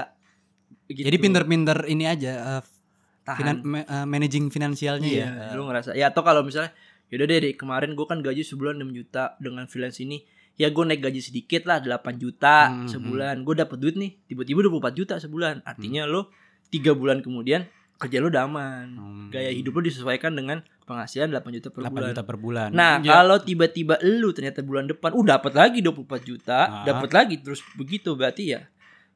[0.84, 1.00] Gitu.
[1.02, 2.62] jadi pinter-pinter ini aja eh,
[3.22, 3.36] Tahan.
[3.36, 5.90] finan- ma- eh, managing finansialnya Iya, ya lu ngerasa.
[5.92, 6.76] Ya atau kalau misalnya
[7.08, 10.20] yaudah deh Dik, kemarin gue kan gaji sebulan 6 juta dengan freelance ini.
[10.54, 13.42] Ya gue naik gaji sedikit lah 8 juta Hmm, sebulan.
[13.42, 15.64] Gue dapet duit nih tiba-tiba 24 juta sebulan.
[15.64, 16.12] Artinya Hmm.
[16.12, 16.20] lo
[16.68, 17.64] tiga bulan kemudian
[18.04, 18.86] kerja lo udah aman.
[18.94, 19.26] Hmm.
[19.28, 22.08] Gaya hidup lo disesuaikan dengan penghasilan 8 juta per 8 bulan.
[22.12, 23.16] juta per bulan Nah, Ya.
[23.16, 26.84] kalau tiba-tiba lu ternyata bulan depan uh dapat lagi 24 juta, Ah.
[26.84, 28.60] dapat lagi terus begitu berarti ya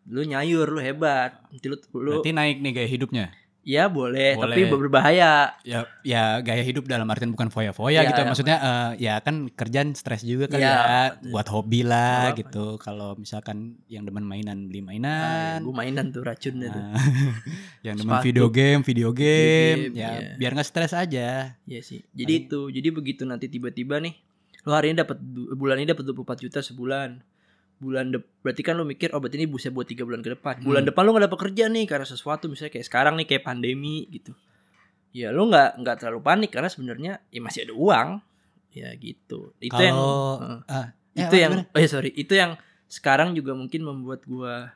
[0.08, 1.36] lu nyayur lu hebat.
[1.52, 3.28] Nanti lu, lu berarti naik nih gaya hidupnya
[3.68, 4.80] ya boleh, tapi Boleh.
[4.80, 5.52] berbahaya.
[5.60, 8.26] ya ya gaya hidup dalam artian bukan foya-foya Ya, gitu ya.
[8.26, 12.40] maksudnya eh, ya kan kerjaan stres juga kan Ya, ya, buat hobi lah Apa-apa.
[12.40, 16.80] gitu kalau misalkan yang demen mainan beli Ah, mainan gue mainan tuh racunnya tuh.
[16.80, 16.96] Nah,
[17.86, 18.24] yang demen Sepatu.
[18.24, 20.32] video game video game, game, ya iya.
[20.34, 22.00] biar nggak stres aja Iya sih.
[22.08, 24.16] Jadi Paling- itu, jadi begitu nanti tiba-tiba nih
[24.64, 25.20] lo hari ini dapat
[25.54, 27.20] bulan ini dapat 24 juta sebulan.
[27.78, 30.58] Bulan de berarti kan lo mikir oh berarti ini bisa buat tiga bulan ke depan.
[30.60, 30.90] Bulan Hmm.
[30.90, 34.34] depan lo gak dapat kerja nih karena sesuatu misalnya kayak sekarang nih kayak pandemi gitu.
[35.10, 38.08] Ya lo nggak nggak terlalu panik karena sebenarnya ya masih ada uang.
[38.74, 39.54] Ya gitu.
[39.58, 40.60] Itu yang kalau Heeh.
[40.68, 41.70] ah, ya, itu yang gimana?
[41.70, 44.74] oh ya sorry itu yang sekarang juga mungkin membuat gua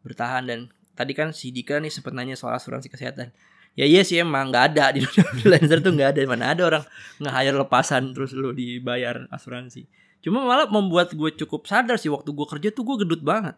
[0.00, 0.60] bertahan dan
[0.94, 3.30] tadi kan si Dika nih sempat nanya soal asuransi kesehatan
[3.74, 6.84] ya iya sih emang nggak ada di dunia freelancer tuh nggak ada mana ada orang
[7.18, 9.86] nge-hire lepasan terus lu dibayar asuransi
[10.20, 13.54] cuma malah membuat gue cukup sadar sih waktu gue kerja tuh gue gedut banget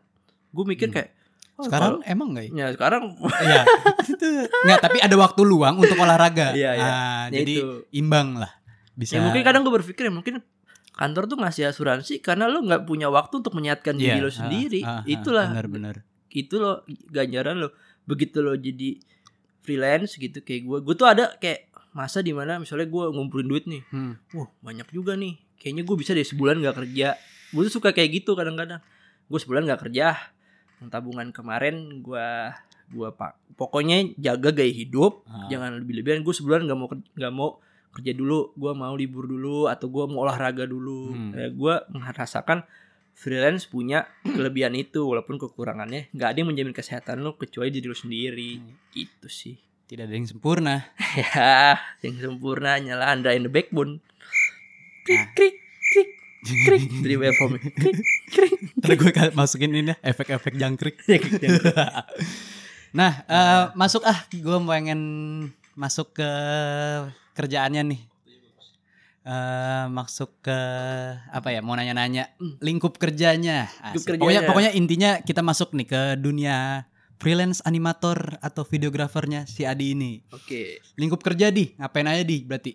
[0.50, 0.94] gue mikir Hmm.
[0.94, 1.10] kayak
[1.56, 2.52] oh, sekarang kalau- emang nggak ya?
[2.52, 3.02] ya sekarang
[3.46, 3.62] Iya.
[4.06, 4.26] itu
[4.62, 6.84] nggak tapi ada waktu luang untuk olahraga Iya, iya.
[6.84, 7.68] Ah, ya jadi itu.
[7.94, 8.52] imbang lah
[8.92, 10.44] bisa ya mungkin kadang gue berpikir ya mungkin
[10.92, 14.34] kantor tuh ngasih asuransi karena lo nggak punya waktu untuk menyehatkan Iya, diri lo ah,
[14.34, 15.96] sendiri ah, ah, itulah benar-benar
[16.28, 19.00] itu loh ganjaran lo begitu lo jadi
[19.60, 23.64] freelance gitu kayak gue gue tuh ada kayak masa di mana misalnya gue ngumpulin duit
[23.64, 24.14] nih Hmm.
[24.30, 27.14] wah banyak juga nih kayaknya gue bisa deh sebulan nggak kerja.
[27.52, 28.80] Gue tuh suka kayak gitu kadang-kadang.
[29.28, 30.16] Gue sebulan nggak kerja
[30.88, 32.26] tabungan kemarin gue
[32.90, 35.44] gua pak pokoknya jaga gaya hidup Ah.
[35.52, 36.24] jangan lebih-lebihan.
[36.24, 37.60] Gue sebulan nggak mau nggak mau
[37.92, 38.56] kerja dulu.
[38.56, 41.12] Gue mau libur dulu atau gue mau olahraga dulu.
[41.12, 41.36] Hmm.
[41.36, 42.64] ya, gue merasakan
[43.12, 46.08] freelance punya kelebihan itu walaupun kekurangannya.
[46.16, 48.50] Nggak ada yang menjamin kesehatan lo kecuali diri lo sendiri.
[48.56, 48.74] Hmm.
[48.96, 49.60] gitu sih.
[49.84, 50.88] Tidak ada yang sempurna.
[51.18, 53.98] Ya yang sempurna nyala anda in the backbone
[55.02, 55.28] krik Ah.
[55.34, 55.56] krik
[55.90, 56.10] krik
[56.64, 57.98] krik dari waveform krik
[58.30, 60.96] krik Ntar gue masukin ini ya, efek-efek jangkrik.
[62.98, 65.00] nah, eh, masuk ah, gue pengen
[65.74, 66.30] masuk ke
[67.34, 68.00] kerjaannya nih.
[69.20, 70.58] Eh masuk ke
[71.28, 71.60] apa ya?
[71.60, 73.68] Mau nanya-nanya lingkup kerjanya.
[73.92, 74.48] Lingkup Pokoknya kerjanya.
[74.48, 76.88] pokoknya intinya kita masuk nih ke dunia
[77.20, 80.24] freelance animator atau videografernya si Adi ini.
[80.26, 82.72] oke Lingkup kerja di, ngapain aja di berarti?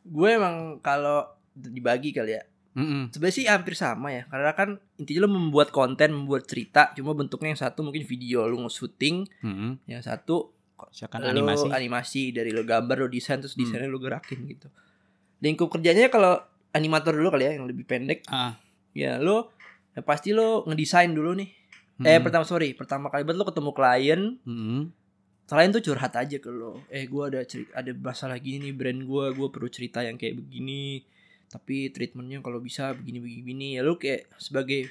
[0.00, 3.10] gue emang kalau dibagi kali ya Mm-mm.
[3.10, 7.50] sebenarnya sih hampir sama ya karena kan intinya lo membuat konten membuat cerita cuma bentuknya
[7.50, 9.70] yang satu mungkin video lo nge-shooting Mm-mm.
[9.84, 11.66] yang satu Misalkan lo animasi.
[11.68, 13.66] animasi dari lo gambar lo desain terus Hmm.
[13.66, 14.70] desainnya lo gerakin gitu
[15.40, 16.38] lingkup kerjanya kalau
[16.70, 18.54] animator dulu kali ya yang lebih pendek Ah,
[18.92, 19.50] ya lo
[19.90, 21.50] ya pasti lo ngedesain dulu nih
[21.98, 22.22] eh Mm-mm.
[22.22, 24.80] pertama sorry pertama kali banget lo ketemu klien Mm-mm.
[25.44, 29.00] klien tuh curhat aja ke lo eh gue ada cerita ada masalah gini nih brand
[29.00, 31.02] gue gue perlu cerita yang kayak begini
[31.50, 33.66] tapi treatmentnya kalau bisa begini begini begini.
[33.74, 34.86] ya lo kayak sebagai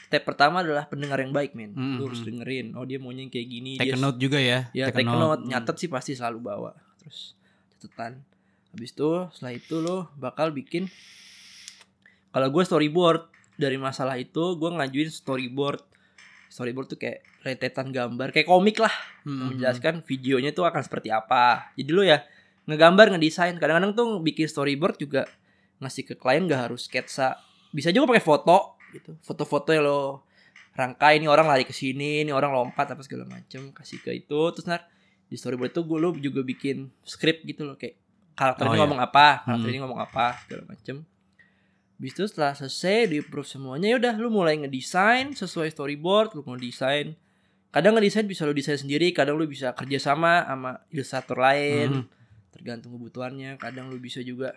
[0.00, 1.98] step pertama adalah pendengar yang baik men Mm-mm.
[1.98, 4.66] lo harus dengerin oh dia maunya kayak gini Take dia note juga ya.
[4.72, 5.48] ya Take take note Mm.
[5.48, 7.38] nyatet sih pasti selalu bawa terus
[7.72, 8.22] catatan
[8.68, 10.90] habis itu setelah itu lo bakal bikin
[12.30, 15.82] kalau gue storyboard dari masalah itu gue ngajuin storyboard
[16.48, 19.54] storyboard tuh kayak rentetan gambar kayak komik lah Mm-mm.
[19.54, 22.18] menjelaskan videonya tuh akan seperti apa jadi lo ya
[22.66, 25.24] ngegambar ngedesain kadang-kadang tuh bikin storyboard juga
[25.78, 27.38] ngasih ke klien gak harus sketsa
[27.68, 28.58] bisa juga pakai foto
[28.90, 30.24] gitu foto-foto yang lo
[30.72, 34.40] rangkai ini orang lari ke sini ini orang lompat apa segala macem kasih ke itu
[34.50, 34.86] terus ntar
[35.24, 37.98] di storyboard itu gue lo juga bikin script gitu loh kayak
[38.32, 38.82] karakter Oh, ini iya.
[38.82, 39.68] ngomong apa karakter Hmm.
[39.68, 40.96] ini ngomong apa segala macem
[41.94, 46.46] Habis itu setelah selesai di approve semuanya ya udah lu mulai ngedesain sesuai storyboard lu
[46.46, 47.18] mau desain
[47.68, 52.02] kadang ngedesain bisa lu desain sendiri kadang lu bisa kerja sama sama ilustrator lain Mhm.
[52.48, 54.54] tergantung kebutuhannya kadang lu bisa juga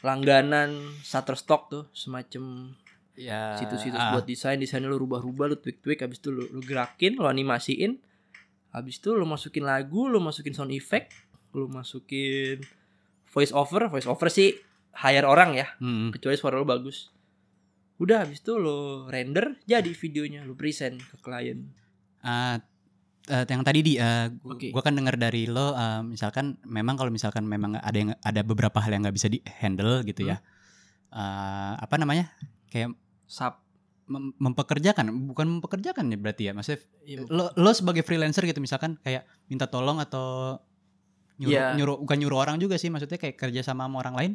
[0.00, 2.74] langganan Shutterstock tuh semacam
[3.16, 3.56] Ya.
[3.56, 4.12] situs-situs ah.
[4.12, 7.96] buat desain desainnya lu rubah-rubah lu tweak-tweak habis itu lu, lu gerakin lu animasiin
[8.68, 11.16] habis itu lu masukin lagu lu masukin sound effect
[11.56, 12.60] lu masukin
[13.24, 14.52] voice over voice over sih
[14.92, 16.12] hire orang ya Mm-mm.
[16.12, 17.08] kecuali suara lu bagus
[17.96, 21.64] udah habis itu lo render jadi videonya lu present ke klien
[22.20, 22.60] Ah,
[23.26, 24.68] eh, yang tadi di eh, gu- Oke.
[24.70, 28.78] gua kan dengar dari lo eh, misalkan memang kalau misalkan memang ada yang ada beberapa
[28.78, 30.38] hal yang nggak bisa di handle gitu ya
[31.06, 32.28] Eh, apa namanya
[32.68, 32.92] kayak
[33.24, 33.56] sub
[34.04, 36.82] mem- mempekerjakan bukan mempekerjakan ya berarti ya maksudnya
[37.22, 40.58] bu- lo lo sebagai freelancer gitu misalkan kayak minta tolong atau
[41.36, 41.66] nyuruh Iya.
[41.74, 44.32] nyuruh bukan nyuruh orang juga sih maksudnya kayak kerja sama sama orang lain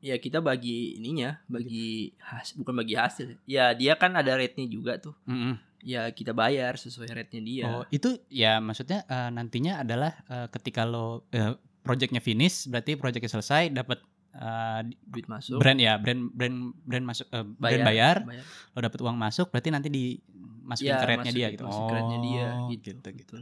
[0.00, 4.96] ya kita bagi ininya bagi has bukan bagi hasil ya dia kan ada rate-nya juga
[4.96, 5.58] tuh Mm-mm.
[5.80, 7.64] Ya kita bayar sesuai rate-nya dia.
[7.64, 13.30] Oh itu ya maksudnya eh, nantinya adalah eh, ketika lo eh, projectnya finish berarti projectnya
[13.30, 14.02] selesai dapat
[14.34, 15.56] eh, duit masuk.
[15.56, 19.68] brand ya brand brand brand masuk eh, brand bayar bayar lo dapat uang masuk berarti
[19.70, 21.64] nanti dimasukin Ya, ke rate-nya dia gitu.
[21.64, 23.34] masuk ke rate-nya dia Oh, gitu, gitu, gitu.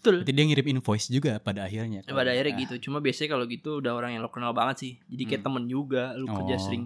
[0.00, 0.14] betul.
[0.22, 3.44] Berarti dia ngirim invoice juga pada akhirnya Ya, pada akhirnya Ah, gitu cuma biasanya kalau
[3.44, 4.92] gitu udah orang yang lo kenal banget sih.
[5.08, 5.46] Jadi kayak Hmm.
[5.50, 6.62] temen juga lu kerja Oh.
[6.62, 6.84] sering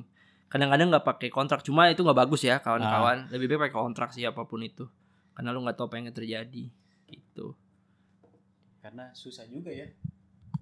[0.55, 2.63] kadang-kadang nggak pakai kontrak cuma itu nggak bagus ya Ah.
[2.63, 4.87] kawan-kawan lebih baik pakai kontrak sih apa pun itu.
[5.35, 6.65] Karena lu nggak tahu apa yang terjadi
[7.05, 7.59] gitu.
[8.79, 9.91] Karena susah juga ya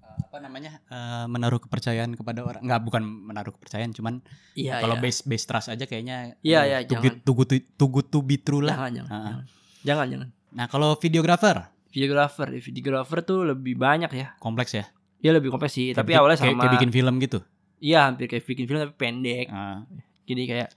[0.03, 2.59] Eh, apa namanya eh, menaruh kepercayaan kepada orang.
[2.61, 4.19] Nggak bukan menaruh kepercayaan cuman
[4.53, 5.03] iya kalau iya.
[5.03, 7.05] base base trust aja kayaknya Iya, aduh, iya, too jangan.
[7.07, 7.17] good
[8.03, 8.75] to- to be true lah.
[8.75, 9.21] Jangan jangan, Ah.
[9.23, 9.45] jangan.
[9.83, 10.29] Jangan jangan.
[10.53, 11.57] Nah kalau videographer?
[11.89, 14.27] Videographer ya, videographer tuh lebih banyak ya.
[14.39, 14.89] Kompleks ya?
[15.21, 16.63] Dia lebih kompleks sih tapi Kayak- awalnya kayak, sama.
[16.63, 17.39] kayak bikin film gitu
[17.83, 19.47] iya hampir kayak bikin film tapi pendek.
[19.49, 19.83] Ah,
[20.23, 20.71] jadi kayak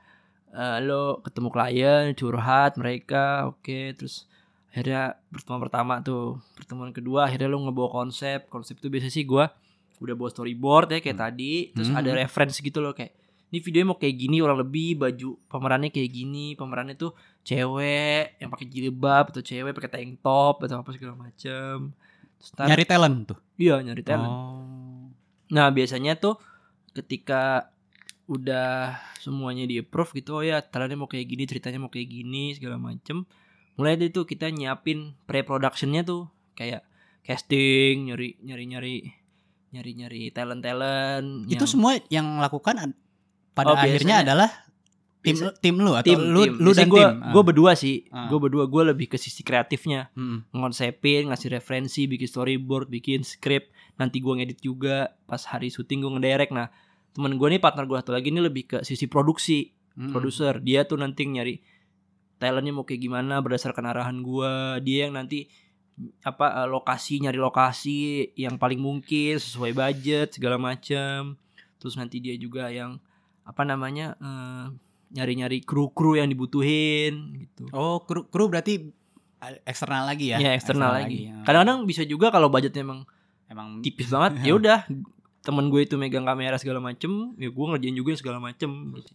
[0.52, 4.26] eh, lo ketemu klien curhat mereka oke terus
[4.68, 8.48] akhirnya pertemuan pertama tuh pertemuan kedua akhirnya lo ngebawa konsep.
[8.48, 9.54] Konsep itu biasa sih gua
[9.96, 11.26] udah bawa storyboard ya kayak Hmm.
[11.26, 12.00] tadi terus Hmm.
[12.02, 13.16] ada reference gitu loh kayak
[13.46, 18.50] ini videonya mau kayak gini orang lebih baju pemerannya kayak gini pemerannya tuh cewek yang
[18.52, 23.38] pakai jilbab atau cewek pakai tank top atau apa segala ntar- nyari talent tuh?
[23.56, 24.28] Iya nyari talent.
[24.28, 25.08] Oh.
[25.50, 26.36] Nah biasanya tuh
[26.96, 27.70] ketika
[28.26, 32.52] udah semuanya di approve gitu oh ya talentnya mau kayak gini ceritanya mau kayak gini
[32.52, 33.28] segala macem
[33.76, 36.82] mulai dari itu kita nyiapin pre productionnya tuh kayak
[37.22, 38.96] casting nyari nyari nyari
[39.70, 42.98] nyari nyari talent talent itu semua yang lakukan ad-
[43.52, 44.50] pada Oh, akhirnya biasanya- adalah
[45.22, 46.54] tim biasa- tim lu atau tim lu tim.
[46.56, 48.26] lu dan gue tim gue berdua sih Ah.
[48.26, 50.50] gue berdua gue lebih ke sisi kreatifnya Mm-mm.
[50.52, 56.12] ngonsepin ngasih referensi bikin storyboard bikin script nanti gue ngedit juga pas hari syuting gue
[56.12, 56.70] ngedirect nah
[57.16, 60.12] temen gue nih partner gue satu lagi ini lebih ke sisi produksi Mm-mm.
[60.12, 60.60] produser.
[60.60, 61.56] Dia tuh nanti nyari
[62.36, 64.84] talentnya mau kayak gimana berdasarkan arahan gua.
[64.84, 65.48] Dia yang nanti
[66.28, 68.00] apa eh, lokasi nyari lokasi
[68.36, 71.40] yang paling mungkin sesuai budget segala macam
[71.80, 73.00] terus nanti dia juga yang
[73.48, 74.66] apa namanya eh,
[75.16, 77.72] nyari-nyari kru-kru yang dibutuhin gitu.
[77.72, 78.92] Oh kru kru berarti
[79.40, 80.44] eh, eksternal lagi ya?
[80.44, 81.32] Ya eksternal lagi.
[81.32, 81.40] ya.
[81.48, 83.08] kadang-kadang bisa juga kalau budgetnya emang
[83.48, 84.80] emang tipis banget ya udah
[85.46, 88.68] temen gue itu megang kamera segala macem ya gue ngerjain juga segala macem.
[88.92, 89.14] Gitu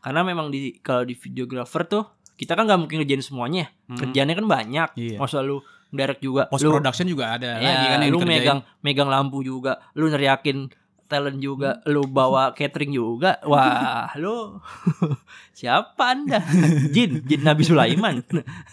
[0.00, 3.98] karena memang di kalau di videographer tuh kita kan nggak mungkin ngerjain semuanya Hmm.
[3.98, 4.88] kerjaannya kan banyak.
[4.94, 5.16] Iya.
[5.16, 6.46] masa lu direct juga.
[6.46, 8.32] Post lu, production juga ada ya, lagi kan yang lu dikerjain.
[8.38, 9.76] megang megang lampu juga.
[9.92, 10.70] Lu neriakin
[11.04, 11.82] talent juga.
[11.84, 13.36] Lu bawa catering juga.
[13.42, 14.56] Wah lu
[15.58, 16.40] siapa anda?
[16.88, 18.22] Jin jin Nabi Sulaiman.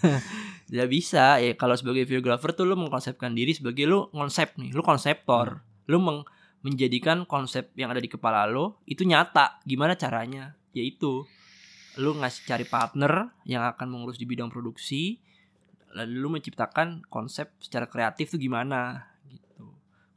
[0.68, 1.40] Tidak bisa.
[1.40, 4.72] Ya kalau sebagai videographer tuh lu mengkonsepkan diri sebagai lu konsep nih.
[4.72, 5.60] Lu konseptor.
[5.88, 6.28] Lu meng-
[6.66, 9.62] menjadikan konsep yang ada di kepala lo itu nyata.
[9.66, 10.58] Gimana caranya?
[10.74, 11.26] Yaitu
[11.98, 15.18] lu ngasih cari partner yang akan mengurus di bidang produksi
[15.98, 19.10] lalu lu menciptakan konsep secara kreatif tuh gimana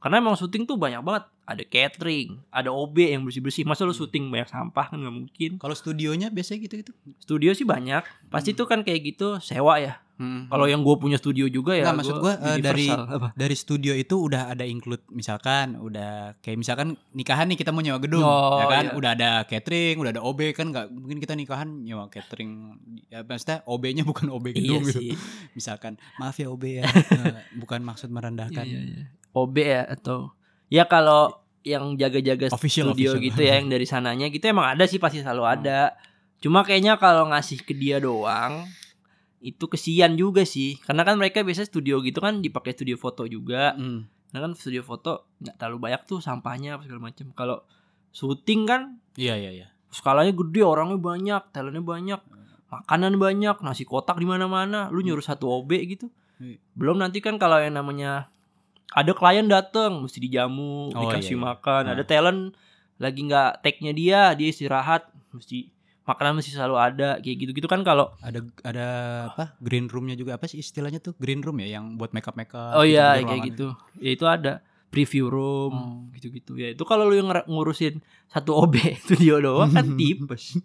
[0.00, 1.28] karena emang syuting tuh banyak banget.
[1.44, 4.86] Ada catering ada OB yang bersih bersih masa lu syuting banyak sampah?
[4.88, 5.50] Kan nggak mungkin.
[5.56, 6.92] Kalau studionya biasanya gitu-gitu.
[7.18, 8.00] studio sih banyak.
[8.26, 10.00] Pasti tuh kan kayak gitu sewa ya.
[10.20, 10.52] Hmm.
[10.52, 12.92] kalau yang gue punya studio juga ya Nggak, maksud gua, eh, dari-.
[12.92, 13.32] Apa?
[13.32, 17.96] dari studio itu udah ada include misalkan udah kayak misalkan nikahan nih kita mau nyewa
[17.96, 18.84] gedung Oh, ya kan?
[18.84, 18.92] iya.
[18.92, 22.52] udah ada catering udah ada OB kan nggak mungkin kita nikahan nyewa catering.
[23.08, 25.00] Ya maksudnya OB-nya bukan OB iya gedung gitu.
[25.00, 25.10] sih.
[25.56, 26.84] Misalkan maaf ya OB ya.
[27.64, 28.60] Bukan maksud merendahkan.
[28.60, 29.06] Iya, iya, iya.
[29.32, 30.32] OB ya atau
[30.66, 33.26] ya kalau yang jaga-jaga Official, studio official.
[33.26, 35.54] gitu ya yang dari sananya gitu emang ada sih pasti selalu Hmm.
[35.54, 35.80] ada.
[36.40, 38.64] Cuma kayaknya kalau ngasih ke dia doang
[39.40, 40.80] itu kesian juga sih.
[40.80, 43.76] Karena kan mereka biasa studio gitu kan dipakai studio foto juga.
[43.76, 44.08] Hmm.
[44.32, 47.28] Nah kan studio foto nggak terlalu banyak tuh sampahnya apa segala macam.
[47.32, 47.60] Kalau
[48.10, 52.20] syuting kan iya iya iya skalanya gede, orangnya banyak, talentnya banyak,
[52.70, 54.86] makanan banyak, nasi kotak di mana-mana.
[54.88, 56.06] Lu nyuruh satu OB gitu.
[56.38, 56.56] Iya.
[56.72, 58.30] Belum nanti kan kalau yang namanya
[58.90, 61.46] ada klien dateng mesti dijamu, Oh, dikasih iya, iya.
[61.46, 61.82] makan.
[61.86, 61.92] Nah.
[61.94, 62.40] Ada talent
[62.96, 68.10] lagi nggak tag-nya dia, dia istirahat, mesti makanan mesti selalu ada kayak gitu-gitu kan kalau
[68.18, 68.86] ada ada
[69.30, 72.74] apa green roomnya juga apa sih istilahnya tuh green room ya yang buat makeup makeup
[72.74, 73.78] oh iya kayak gitu.
[74.02, 74.58] Ya itu ada
[74.90, 76.02] preview room Oh.
[76.10, 76.74] gitu-gitu ya.
[76.74, 78.74] Itu kalau lu yang ngurusin satu OB
[79.06, 80.58] studio doang kan tipes.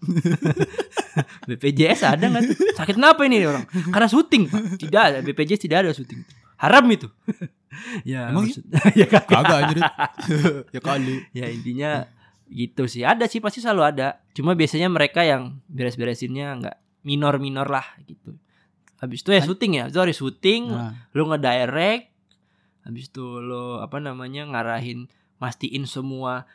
[1.47, 2.43] BPJS ada nggak?
[2.75, 3.63] Sakit kenapa ini orang?
[3.93, 4.61] Karena syuting, Pak.
[4.81, 6.25] Tidak ada BPJS tidak ada syuting.
[6.55, 7.07] Haram itu.
[8.07, 8.65] ya, Emang maksud-
[8.99, 9.27] ya kagak.
[9.27, 9.77] kagak anjir
[10.75, 11.91] ya kali Ya intinya
[12.45, 13.01] gitu sih.
[13.01, 14.07] Ada sih pasti selalu ada.
[14.31, 18.37] Cuma biasanya mereka yang beres-beresinnya nggak minor-minor lah gitu.
[18.97, 19.83] Habis itu ya syuting ya.
[19.87, 22.13] Itu hari syuting, nah, lu ngedirect
[22.81, 26.45] habis itu lo apa namanya ngarahin mastiin semua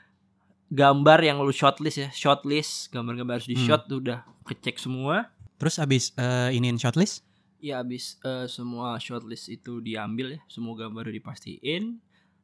[0.69, 3.67] gambar yang lu shortlist ya shortlist gambar-gambar harus di Hmm.
[3.67, 5.27] shot tuh udah kecek semua
[5.59, 7.27] terus abis eh, iniin shortlist
[7.61, 12.01] ya habis eh, semua shortlist itu diambil ya semua gambar dipastiin.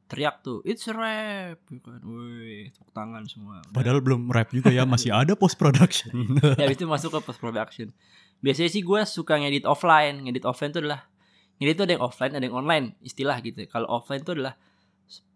[0.07, 1.98] Teriak tuh it's a wrap gitu kan.
[2.00, 3.59] Woi tepuk tangan semua.
[3.61, 3.74] Udah.
[3.74, 6.14] padahal belum rap juga ya masih ada post production
[6.55, 7.90] ya habis itu masuk ke post production
[8.38, 10.22] biasanya sih gue suka ngedit offline.
[10.22, 11.11] Ngedit offline itu adalah
[11.59, 13.59] ngedit itu ada yang offline ada yang online istilah gitu.
[13.66, 14.55] Kalau offline itu adalah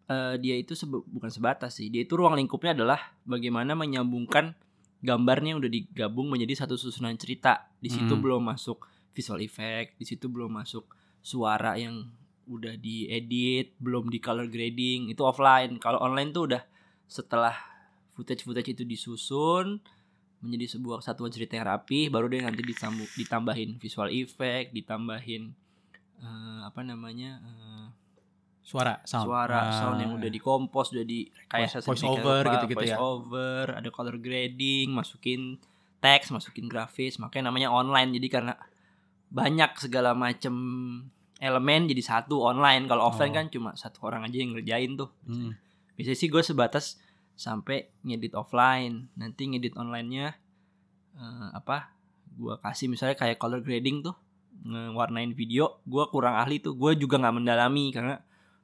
[0.07, 1.89] eh, dia itu sebe- bukan sebatas sih.
[1.89, 4.55] Dia itu ruang lingkupnya adalah bagaimana menyambungkan
[5.01, 7.67] gambarnya yang udah digabung menjadi satu susunan cerita.
[7.77, 8.23] Di situ Hmm.
[8.23, 9.97] belum masuk visual effect.
[9.97, 10.85] Di situ belum masuk
[11.21, 12.09] suara yang
[12.47, 15.09] udah diedit belum di color grading.
[15.09, 15.77] Itu offline.
[15.77, 16.63] Kalau online tuh udah
[17.05, 17.55] setelah
[18.11, 19.79] footage footage itu disusun
[20.41, 25.53] menjadi sebuah satuan cerita yang rapi baru deh nanti disambung ditambahin visual effect ditambahin
[26.17, 27.87] eh, apa namanya eh,
[28.63, 29.27] suara sound.
[29.27, 32.97] suara Ah, sound yang udah dikompos udah di kayak Voice- voice over gitu-gitu ya.
[32.97, 35.61] over ada color grading masukin
[35.99, 38.15] teks masukin grafis makanya namanya online.
[38.15, 38.55] Jadi karena
[39.31, 40.53] banyak segala macem
[41.41, 42.85] elemen jadi satu online.
[42.85, 43.37] Kalau offline Oh.
[43.41, 45.11] kan cuma satu orang aja yang ngerjain tuh.
[45.25, 45.55] Hmm.
[45.95, 46.97] biasanya sih gue sebatas
[47.37, 49.09] sampai ngedit offline.
[49.17, 50.33] Nanti ngedit onlinenya
[51.15, 51.93] eh, apa
[52.41, 54.17] gue kasih misalnya kayak color grading tuh
[54.61, 56.73] ngewarnain video gue kurang ahli tuh.
[56.73, 58.17] Gue juga nggak mendalami karena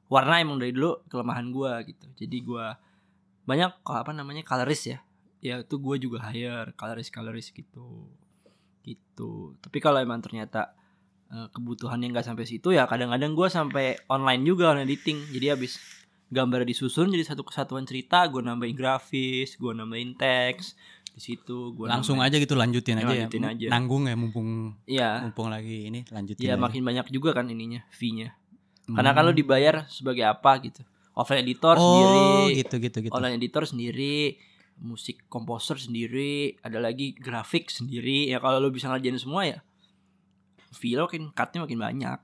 [0.09, 2.05] warna emang dari dulu kelemahan gue gitu.
[2.25, 2.65] Jadi gue
[3.45, 4.99] banyak apa namanya colorist ya.
[5.37, 8.09] Ya itu gue juga hire colorist colorist gitu
[8.87, 9.59] gitu.
[9.59, 10.71] Tapi kalau emang ternyata
[11.27, 15.27] eh, kebutuhannya nggak sampai situ ya kadang-kadang gue sampai online juga on editing.
[15.29, 15.75] Jadi habis
[16.27, 20.75] gambar disusun jadi satu kesatuan cerita gue nambahin grafis gue nambahin teks
[21.15, 23.67] di situ gue langsung aja gitu lanjutin Ya, aja lanjutin ya aja.
[23.71, 26.59] nanggung ya mumpung ya mumpung lagi ini lanjutin ya aja.
[26.59, 28.35] makin banyak juga kan ininya fee-nya.
[28.87, 28.99] Hmm.
[28.99, 30.83] karena kalau dibayar sebagai apa gitu?
[31.15, 32.59] Offline editor oh sendiri.
[32.59, 33.11] gitu gitu gitu.
[33.15, 34.35] Online editor sendiri
[34.77, 38.29] musik komposer sendiri ada lagi grafik sendiri.
[38.29, 39.59] Ya kalau lo bisa ngerjain semua ya
[40.73, 42.19] fee lo makin cutnya makin banyak.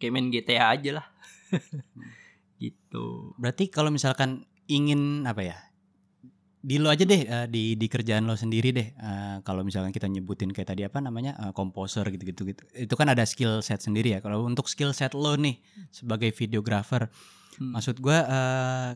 [0.00, 1.06] Kayak main GTA aja lah.
[2.62, 3.34] Gitu.
[3.40, 5.58] Berarti kalau misalkan ingin apa ya
[6.60, 10.04] di lo aja deh eh, di di kerjaan lo sendiri deh Eh, kalau misalkan kita
[10.04, 12.42] nyebutin kayak tadi apa namanya eh, komposer gitu gitu.
[12.52, 14.20] Gitu itu kan ada skill set sendiri ya.
[14.20, 15.56] Kalau untuk skill set lo nih
[15.92, 17.08] sebagai videographer
[17.60, 17.76] Hmm.
[17.76, 18.90] maksud gua eh,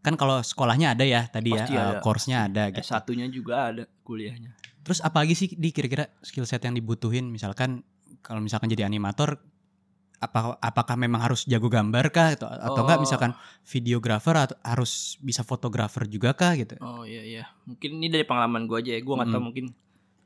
[0.00, 3.26] kan kalau sekolahnya ada ya tadi Pasti ya eh, ada, course-nya ada gitu S satunya
[3.28, 7.84] juga ada kuliahnya terus apa lagi sih di kira-kira skill set yang dibutuhin misalkan
[8.20, 9.36] kalau misalkan jadi animator
[10.20, 13.04] apa apakah memang harus jago gambar kah atau atau enggak Oh.
[13.04, 13.32] misalkan
[13.64, 17.44] videographer atau harus bisa fotografer juga kah gitu Oh iya iya.
[17.64, 19.00] Mungkin ini dari pengalaman gue aja ya.
[19.00, 19.46] Gue nggak tahu Mm.
[19.48, 19.66] mungkin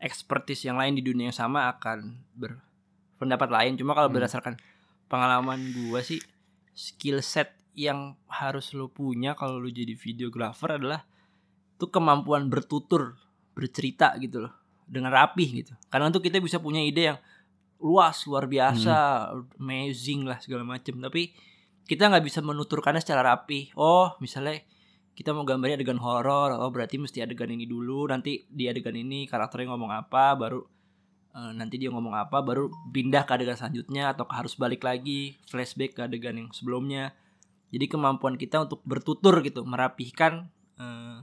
[0.03, 3.73] expertise yang lain di dunia yang sama akan berpendapat lain.
[3.79, 4.19] Cuma kalau Hmm.
[4.19, 4.59] berdasarkan
[5.07, 6.19] pengalaman gue sih
[6.75, 11.03] skill set yang harus lo punya kalau lo jadi videographer adalah
[11.75, 13.19] tuh kemampuan bertutur,
[13.55, 14.55] bercerita gitu loh.
[14.85, 15.73] dengan rapih gitu.
[15.89, 17.19] Karena untuk kita bisa punya ide yang
[17.81, 21.01] luas, luar biasa, amazing lah segala macam.
[21.01, 21.33] Tapi
[21.89, 23.73] kita nggak bisa menuturkannya secara rapi.
[23.77, 24.61] Oh, misalnya
[25.15, 28.09] kita mau gambarnya adegan horor, oh berarti mesti adegan ini dulu.
[28.11, 30.61] Nanti di adegan ini karakternya ngomong apa, baru
[31.33, 35.97] eh, nanti dia ngomong apa, baru pindah ke adegan selanjutnya atau harus balik lagi flashback
[35.97, 37.17] ke adegan yang sebelumnya.
[37.75, 41.19] Jadi kemampuan kita untuk bertutur gitu, merapihkan eh,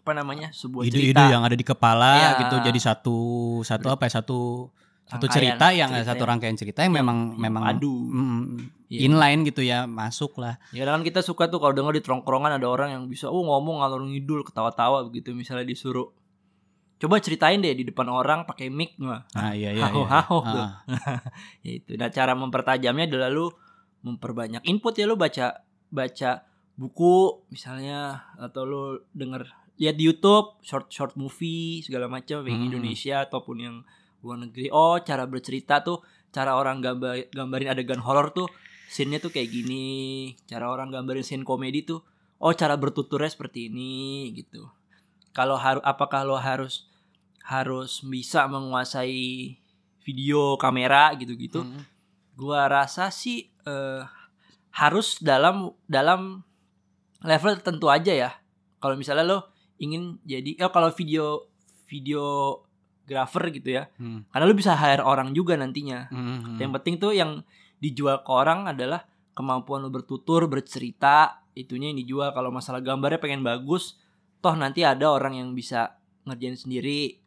[0.00, 1.28] apa namanya sebuah ide-ide cerita.
[1.28, 2.30] yang ada di kepala Ya.
[2.40, 3.18] gitu jadi satu
[3.60, 4.70] satu apa ya satu
[5.04, 7.94] satu cerita yang cerita satu yang- rangkaian cerita yang, yang- memang yang memang padu.
[8.08, 8.42] mm,
[8.88, 9.00] Iya.
[9.04, 12.66] inline gitu ya masuk lah Ya kan kita suka tuh kalau dengar di tongkrongan ada
[12.66, 16.10] orang yang bisa oh ngomong ngalor ngidul ketawa-tawa begitu misalnya disuruh
[16.96, 19.22] coba ceritain deh di depan orang pakai mic nah
[19.52, 20.08] iya iya, Haho, iya.
[20.10, 20.68] haho Ah, tuh.
[21.64, 23.52] ya itu nah cara mempertajamnya adalah lu
[24.00, 26.30] memperbanyak input ya lu baca baca
[26.74, 28.82] buku misalnya atau lu
[29.12, 29.44] denger
[29.76, 32.68] lihat di YouTube short short movie segala macam yang Hmm.
[32.72, 33.76] Indonesia ataupun yang
[34.20, 38.48] luar negeri oh cara bercerita tuh cara orang gambar gambarin adegan horor tuh
[38.86, 39.88] scene-nya tuh kayak gini
[40.44, 42.00] cara orang gambarin scene komedi tuh
[42.38, 44.68] oh cara bertuturnya seperti ini gitu
[45.32, 46.88] kalau harus apakah lo harus
[47.42, 49.56] harus bisa menguasai
[50.00, 51.82] video kamera gitu-gitu Mm.
[52.34, 54.02] gua rasa sih eh,
[54.72, 56.42] harus dalam dalam
[57.20, 58.30] level tertentu aja ya
[58.78, 59.38] kalau misalnya lo
[59.76, 61.44] ingin jadi oh kalau video
[61.84, 64.24] videographer gitu ya Hmm.
[64.30, 66.56] karena lo bisa hire orang juga nantinya Hmm.
[66.56, 67.42] yang penting tuh yang
[67.78, 73.42] dijual ke orang adalah kemampuan lo bertutur bercerita itunya yang dijual kalau masalah gambarnya pengen
[73.42, 73.98] bagus
[74.38, 77.18] toh nanti ada orang yang bisa ngerjain sendiri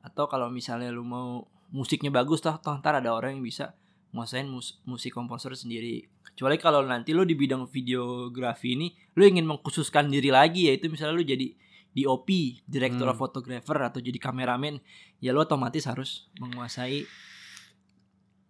[0.00, 3.74] atau kalau misalnya lu mau musiknya bagus toh toh ntar ada orang yang bisa
[4.16, 9.44] nguasain mus- musik komposer sendiri kecuali kalau nanti lu di bidang videografi ini lu ingin
[9.44, 11.52] mengkhususkan diri lagi yaitu misalnya lu jadi
[11.92, 12.28] DOP
[12.64, 13.22] director of Hmm.
[13.22, 14.80] photographer atau jadi kameramen
[15.16, 17.04] ya lu otomatis harus menguasai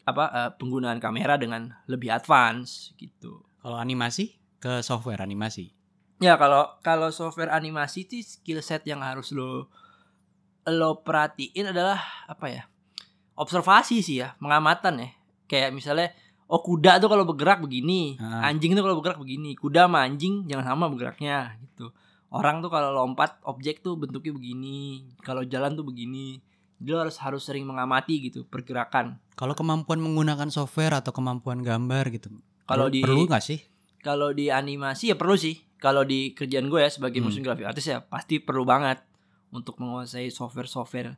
[0.03, 5.75] apa eh, penggunaan kamera dengan lebih advance gitu kalau animasi ke software animasi
[6.17, 9.69] Ya kalau kalau software animasi itu skill set yang harus lo
[10.65, 12.63] lo perhatiin adalah apa ya?
[13.37, 15.09] Observasi sih ya, pengamatan ya.
[15.47, 16.09] Kayak misalnya
[16.45, 18.47] oh kuda tuh kalau bergerak begini, Ah.
[18.47, 19.55] anjing tuh kalau bergerak begini.
[19.55, 21.91] Kuda sama anjing jangan sama bergeraknya gitu.
[22.29, 24.79] Orang tuh kalau lompat objek tuh bentuknya begini,
[25.19, 26.43] kalau jalan tuh begini.
[26.77, 29.17] Jadi lo harus harus sering mengamati gitu pergerakan.
[29.33, 32.29] kalau kemampuan menggunakan software atau kemampuan gambar gitu
[32.65, 33.61] Kalau perlu- di- perlu nggak sih
[33.99, 35.57] Kalau di animasi ya perlu sih.
[35.77, 37.27] Kalau di kerjaan gue ya sebagai Hmm.
[37.27, 39.01] motion graphic artist ya pasti perlu banget
[39.51, 41.17] untuk menguasai software-software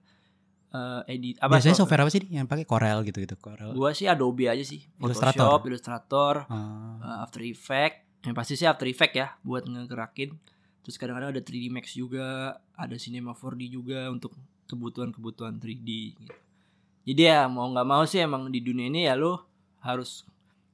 [0.69, 4.05] eh, edit apa biasanya software apa sih yang pakai Corel gitu gitu Corel Gue sih
[4.05, 4.85] Adobe aja sih.
[4.97, 5.39] Illustrator.
[5.39, 6.99] Photoshop, Illustrator, Ah.
[6.99, 8.05] eh, After Effects.
[8.21, 10.37] Yang pasti sih After Effects ya buat ngegerakin.
[10.83, 12.27] Terus kadang-kadang ada 3D Max juga,
[12.73, 14.33] ada Cinema 4D juga untuk
[14.69, 16.35] kebutuhan-kebutuhan 3D gitu.
[17.05, 19.49] Jadi ya mau nggak mau sih emang di dunia ini ya lo
[19.81, 20.29] harus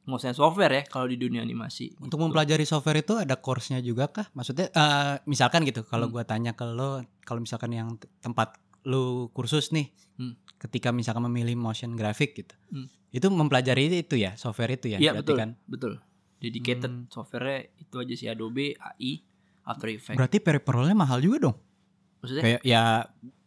[0.05, 1.95] nguasain software ya kalau di dunia animasi.
[1.97, 2.17] Untuk gitu.
[2.21, 4.27] mempelajari software itu ada course-nya juga kah?
[4.33, 6.13] Maksudnya eh, misalkan gitu, kalau Hmm.
[6.13, 7.89] gua tanya ke lo, kalau misalkan yang
[8.19, 10.37] tempat lu kursus nih, Hmm.
[10.57, 12.87] ketika misalkan memilih motion graphic gitu, Hmm.
[13.11, 15.51] itu mempelajari itu ya, software itu ya, berarti betul, kan?
[15.65, 15.93] betul.
[16.39, 17.05] Dedicated Hmm.
[17.09, 19.25] software itu aja sih Adobe, AI,
[19.65, 20.15] After Effects.
[20.15, 21.57] Berarti peripheralnya mahal juga dong.
[22.21, 22.83] Maksudnya Kayak ya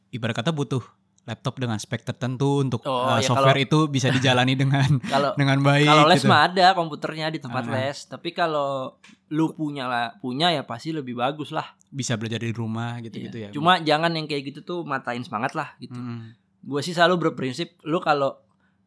[0.09, 0.81] ibarat kata butuh
[1.23, 5.59] laptop dengan spek tertentu untuk Oh, eh, ya software itu bisa dijalani dengan kalau dengan
[5.59, 6.27] baik kalau les gitu.
[6.27, 7.73] mah ada komputernya di tempat Ah.
[7.75, 8.95] les, tapi kalau
[9.27, 11.67] lu punya lah punya ya pasti lebih bagus lah.
[11.89, 13.03] Bisa belajar di rumah Iya.
[13.07, 13.49] gitu-gitu ya.
[13.49, 15.95] Cuma jangan yang kayak gitu tuh matain semangat lah gitu.
[15.95, 16.35] Mm.
[16.61, 18.35] Gue sih selalu berprinsip lu kalau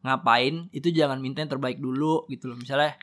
[0.01, 2.57] ngapain itu jangan minta yang terbaik dulu gitu loh.
[2.57, 2.97] Misalnya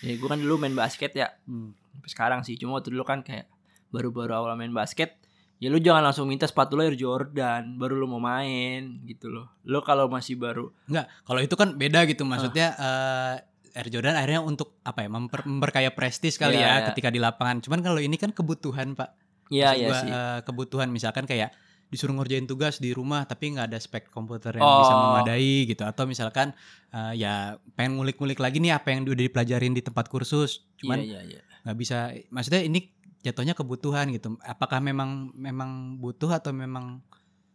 [0.00, 1.30] ya gue kan dulu main basket ya.
[1.44, 1.74] Hmm.
[1.90, 3.46] Sampai sekarang sih cuma waktu dulu kan kayak
[3.88, 5.16] baru-baru awal main basket
[5.56, 9.48] ya lu jangan langsung minta sepatu lo Air Jordan baru lu mau main gitu loh
[9.64, 12.04] lo kalau masih baru Enggak, kalau itu kan beda Ah.
[12.04, 13.34] gitu maksudnya eh,
[13.72, 16.86] Air Jordan akhirnya untuk apa ya memper, memperkaya prestis kali Iya, ya iya.
[16.88, 17.60] ketika di lapangan.
[17.60, 19.12] Cuman kalau ini kan kebutuhan pak.
[19.48, 20.08] Iya iya sih.
[20.08, 21.54] eh, kebutuhan misalkan kayak
[21.86, 24.80] disuruh ngerjain tugas di rumah tapi nggak ada spek komputer yang Oh.
[24.80, 25.82] bisa memadai gitu.
[25.82, 26.50] Atau misalkan
[26.88, 27.34] eh, ya
[27.72, 30.66] pengen ngulik-ngulik lagi nih apa yang udah dipelajarin di tempat kursus.
[30.76, 31.60] Cuman iya iya iya.
[31.62, 32.90] nggak bisa maksudnya ini
[33.20, 34.34] jatuhnya kebutuhan gitu.
[34.40, 37.02] Apakah memang memang butuh atau memang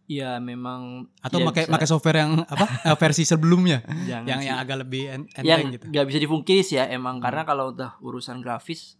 [0.05, 3.79] Iya memang atau tidak pakai pakai software yang apa eh, versi sebelumnya?
[4.03, 4.47] Yang sih.
[4.47, 5.85] yang agak lebih en- yang enteng gitu.
[5.87, 7.15] nggak bisa dipungkiri sih ya emang.
[7.15, 7.23] Hmm.
[7.23, 8.99] karena kalau udah urusan grafis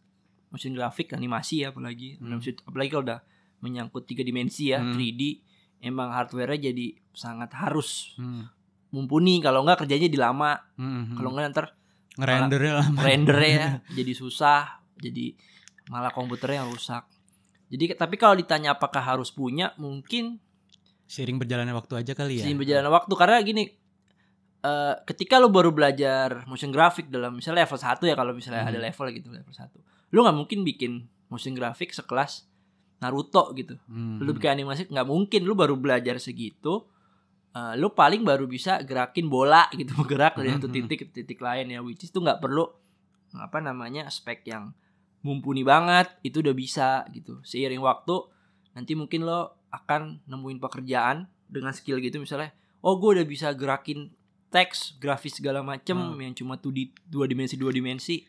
[0.52, 2.38] motion grafik animasi ya apalagi Hmm.
[2.40, 3.20] apalagi kalau udah
[3.60, 4.94] menyangkut tiga dimensi ya Hmm.
[4.94, 5.40] 3D
[5.82, 8.46] emang hardware-nya jadi sangat harus Hmm.
[8.90, 11.66] mumpuni kalau nggak kerjanya di lama Hmm, kalau nggak ntar
[12.14, 13.00] ngerendernya lama.
[13.00, 13.66] rendernya
[13.98, 14.62] jadi susah
[14.96, 15.32] jadi
[15.88, 17.08] malah komputernya yang rusak
[17.68, 20.38] jadi tapi kalau ditanya apakah harus punya mungkin
[21.06, 22.44] Seiring berjalannya waktu aja kali ya.
[22.44, 23.64] Seiring berjalannya waktu karena gini
[24.62, 28.72] eh ketika lo baru belajar motion graphic dalam misalnya level 1 ya kalau misalnya Hmm.
[28.72, 29.76] ada level gitu level 1.
[30.12, 30.92] Lu nggak mungkin bikin
[31.28, 32.46] motion graphic sekelas
[33.00, 33.82] Naruto gitu.
[33.86, 34.20] Hmm.
[34.20, 36.86] Lu bikin animasi nggak mungkin lu baru belajar segitu.
[37.52, 40.76] eh, lu paling baru bisa gerakin bola gitu bergerak dari satu Mhm.
[40.78, 42.64] titik ke titik lain ya which is tuh nggak perlu
[43.34, 44.72] apa namanya spek yang
[45.20, 48.16] mumpuni banget itu udah bisa gitu seiring waktu
[48.72, 54.16] nanti mungkin lo akan nemuin pekerjaan dengan skill gitu misalnya oh gue udah bisa gerakin
[54.48, 56.16] teks grafis segala macem Hmm.
[56.18, 58.24] yang cuma tuh di dua dimensi dua dimensi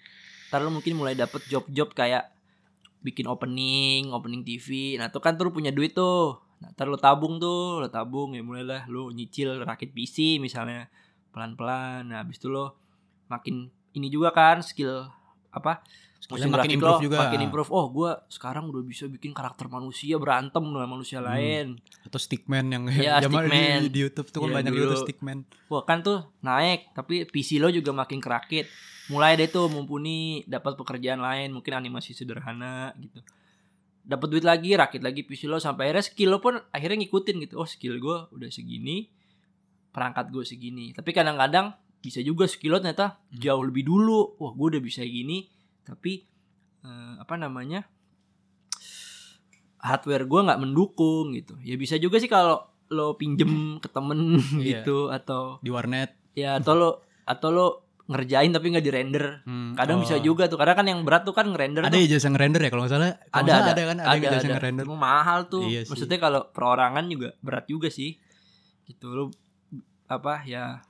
[0.52, 2.28] ntar lo mungkin mulai dapet job-job kayak
[3.00, 6.36] bikin opening opening TV nah tuh kan tuh punya duit tuh.
[6.60, 10.92] Nah, ntar lo tabung tuh lo tabung ya mulailah lo nyicil rakit PC misalnya
[11.32, 12.12] pelan-pelan.
[12.12, 12.76] Nah habis itu lo
[13.32, 15.08] makin ini juga kan skill
[15.48, 15.80] apa
[16.24, 17.18] Motion makin improve lo juga.
[17.20, 21.26] makin improve oh gue sekarang udah bisa bikin karakter manusia berantem dengan manusia Hmm.
[21.26, 21.66] lain
[22.02, 23.80] Atau stickman yang Iya, zaman di, stickman.
[23.84, 24.94] di YouTube tuh kan Iya, banyak dulu.
[24.98, 25.38] stickman.
[25.66, 28.70] wah kan tuh naik tapi PC lo juga makin kerakit
[29.08, 33.18] mulai deh tuh mumpuni dapat pekerjaan lain mungkin animasi sederhana gitu
[34.00, 37.54] dapat duit lagi rakit lagi PC lo sampai akhirnya skill lo pun akhirnya ngikutin gitu
[37.56, 39.10] oh skill gue udah segini
[39.88, 43.38] perangkat gue segini tapi kadang-kadang bisa juga skill lo ternyata Hmm.
[43.38, 45.50] jauh lebih dulu wah gue udah bisa gini
[45.82, 46.24] tapi
[46.80, 47.86] eh, apa namanya
[49.78, 54.80] hardware gue nggak mendukung gitu ya bisa juga sih kalau lo pinjem ke temen Iya.
[54.80, 56.14] gitu atau Di warnet.
[56.32, 56.90] ya atau lo
[57.22, 57.66] atau lo
[58.04, 60.02] ngerjain tapi nggak di render Hmm, kadang oh.
[60.02, 61.98] bisa juga tuh karena kan yang berat tuh kan ngerender Ada tuh.
[61.98, 63.08] ya jasa ngerender ya kalau nggak salah.
[63.08, 64.84] Kalau ada salah ada ada kan ada, yang jasa ngerender.
[64.84, 65.90] Cuma mahal tuh Iya sih.
[65.90, 68.18] maksudnya kalau perorangan juga berat juga sih
[68.84, 69.24] gitu lo
[70.06, 70.82] apa ya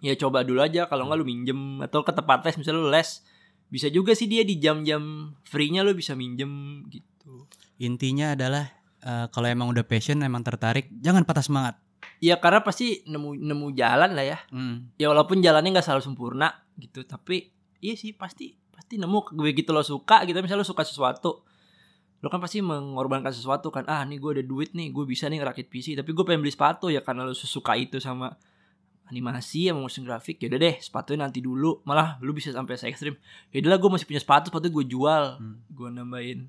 [0.00, 3.10] ya coba dulu aja kalau nggak lu minjem atau ke tempat les misalnya lu les
[3.74, 7.50] bisa juga sih dia di jam-jam free-nya lu bisa minjem gitu.
[7.82, 8.70] Intinya adalah
[9.02, 11.74] eh, kalau emang udah passion, emang tertarik, jangan patah semangat.
[12.22, 14.38] ya karena pasti nemu nemu jalan lah ya.
[14.54, 14.94] Hmm.
[14.94, 16.48] ya walaupun jalannya nggak selalu sempurna
[16.78, 17.02] gitu.
[17.02, 17.50] Tapi
[17.82, 20.38] iya sih pasti pasti nemu begitu lo suka gitu.
[20.38, 21.42] Misalnya lo suka sesuatu
[22.22, 23.84] lo kan pasti mengorbankan sesuatu kan.
[23.90, 26.54] Ah nih gue ada duit nih gue bisa nih ngerakit PC tapi gue pengen beli
[26.54, 28.38] sepatu ya karena lo suka itu sama
[29.06, 32.86] animasi sama motion graphic ya udah deh sepatunya nanti dulu malah lu bisa sampai se
[32.86, 33.14] ekstrim
[33.48, 35.60] ya udahlah gue masih punya sepatu sepatu gue jual Hmm.
[35.66, 36.40] gue nambahin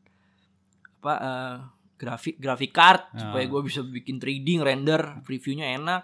[0.97, 1.55] apa eh,
[1.95, 3.19] grafik grafik card Ah.
[3.21, 6.03] supaya gue bisa bikin 3D render previewnya enak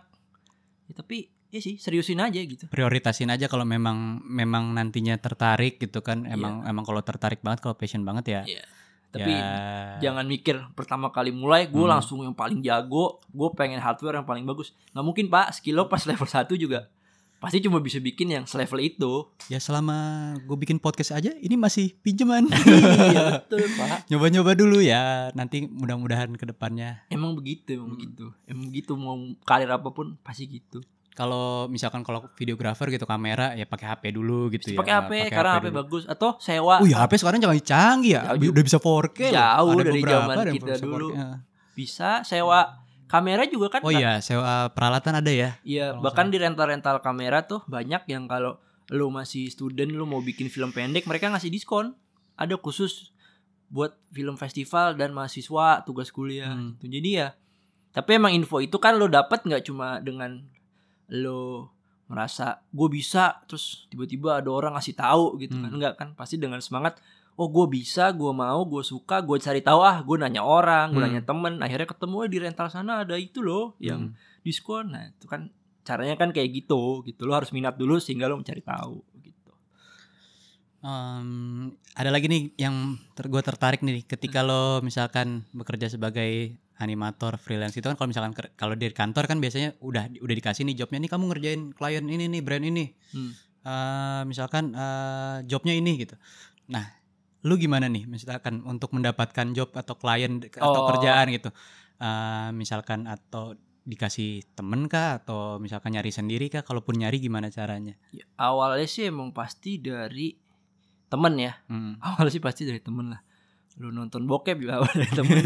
[0.86, 6.00] ya, tapi ya sih seriusin aja gitu Prioritasin aja kalau memang memang nantinya tertarik gitu
[6.00, 6.24] kan.
[6.24, 6.36] Iya.
[6.36, 8.42] Emang emang kalau tertarik banget, kalau passion banget ya.
[8.46, 8.64] Iya.
[9.12, 11.92] Tapi ya, jangan mikir pertama kali mulai gue Hmm.
[11.92, 15.86] langsung yang paling jago gue pengen hardware yang paling bagus nggak mungkin pak skill lo
[15.86, 16.88] pas level 1 juga
[17.38, 19.98] pasti cuma bisa bikin yang selevel itu ya selama
[20.40, 22.46] gue bikin podcast aja, ini masih pinjaman.
[23.10, 25.34] iya betul pak Nyoba-nyoba dulu ya.
[25.34, 27.98] Nanti mudah-mudahan ke depannya emang begitu emang Hmm.
[27.98, 33.52] begitu emang begitu mau karir apa pun pasti gitu kalau misalkan kalau videografer gitu kamera
[33.52, 34.80] ya pakai HP dulu gitu ya.
[34.80, 35.78] pakai HP karena HP dulu.
[35.84, 38.22] bagus atau sewa Oh ya HP sekarang jangan canggih ya.
[38.32, 38.52] Jauh.
[38.52, 39.34] Udah bisa 4K loh.
[39.36, 41.08] Jauh Ada dari beberapa zaman kita dulu.
[41.12, 41.20] 4K.
[41.72, 42.60] bisa sewa
[43.06, 45.60] kamera juga kan Oh iya, sewa peralatan ada ya.
[45.62, 48.56] Iya, bahkan di rental-rental kamera tuh banyak yang kalau
[48.88, 51.92] lu masih student lu mau bikin film pendek mereka ngasih diskon.
[52.36, 53.12] Ada khusus
[53.68, 56.76] buat film festival dan mahasiswa tugas kuliah Hmm.
[56.76, 56.88] gitu.
[56.90, 57.36] Jadi ya
[57.92, 60.48] tapi emang info itu kan lo dapat nggak cuma dengan
[61.12, 61.72] lo
[62.08, 65.68] merasa gue bisa terus tiba-tiba ada orang ngasih tahu gitu kan.
[65.68, 65.76] Hmm.
[65.76, 66.10] enggak kan?
[66.14, 67.00] Pasti dengan semangat
[67.36, 71.00] oh gue bisa gue mau gue suka gue cari tahu ah gue nanya orang gue
[71.00, 71.08] Hmm.
[71.08, 71.54] nanya temen.
[71.60, 74.16] Akhirnya ketemu "Eh, di rental sana ada itu loh yang Hmm.
[74.42, 74.92] diskon.
[74.92, 75.48] Nah itu kan
[75.82, 77.24] caranya kan kayak gitu gitu.
[77.24, 79.52] Lo harus minat dulu sehingga lo mencari tahu gitu.
[80.82, 81.30] Em,
[81.94, 87.78] ada lagi nih yang ter gue tertarik nih ketika lo misalkan bekerja sebagai animator freelance
[87.78, 91.12] itu kan kalau misalkan kalau di kantor kan biasanya udah udah dikasih nih jobnya nih
[91.14, 92.86] kamu ngerjain klien ini nih brand ini.
[93.14, 93.32] Hmm.
[93.62, 96.18] Eh, misalkan eh, jobnya ini gitu.
[96.74, 96.86] Nah
[97.42, 100.88] lu gimana nih misalkan untuk mendapatkan job atau klien atau Oh.
[100.94, 101.50] kerjaan gitu?
[102.02, 105.22] Eh, misalkan atau dikasih temen kah?
[105.22, 106.66] Atau misalkan nyari sendiri kah?
[106.66, 107.94] Kalaupun nyari gimana caranya?
[108.14, 110.38] Ya, awalnya sih emang pasti dari
[111.12, 111.54] temen ya.
[111.68, 112.00] Hmm.
[112.00, 113.20] awalnya sih pasti dari temen lah
[113.80, 115.38] lu nonton bokep juga awal dari temen.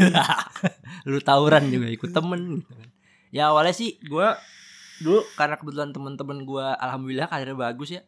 [1.10, 2.88] Lu tawuran juga ikut temen gitu kan.
[3.30, 4.28] Ya awalnya sih gue
[5.04, 8.02] dulu karena kebetulan temen-temen gue alhamdulillah karirnya bagus ya.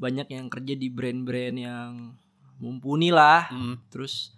[0.00, 2.16] Banyak yang kerja di brand-brand yang
[2.62, 3.50] mumpuni lah.
[3.50, 3.76] Hmm.
[3.92, 4.32] terus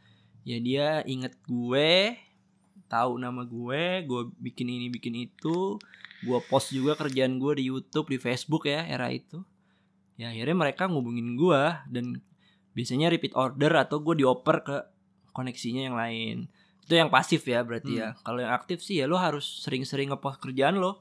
[0.45, 2.19] ya dia inget gue
[2.89, 5.79] tahu nama gue gue bikin ini bikin itu.
[6.25, 9.45] Gue post juga kerjaan gue di YouTube di Facebook ya era itu.
[10.19, 12.23] Ya akhirnya mereka ngubungin gue dan
[12.75, 14.77] biasanya repeat order atau gue dioper ke
[15.35, 16.47] koneksinya yang lain
[16.81, 17.99] Itu yang pasif ya berarti Hmm.
[17.99, 18.09] ya.
[18.21, 21.01] Kalau yang aktif sih ya lo harus sering-sering ngepost kerjaan lo.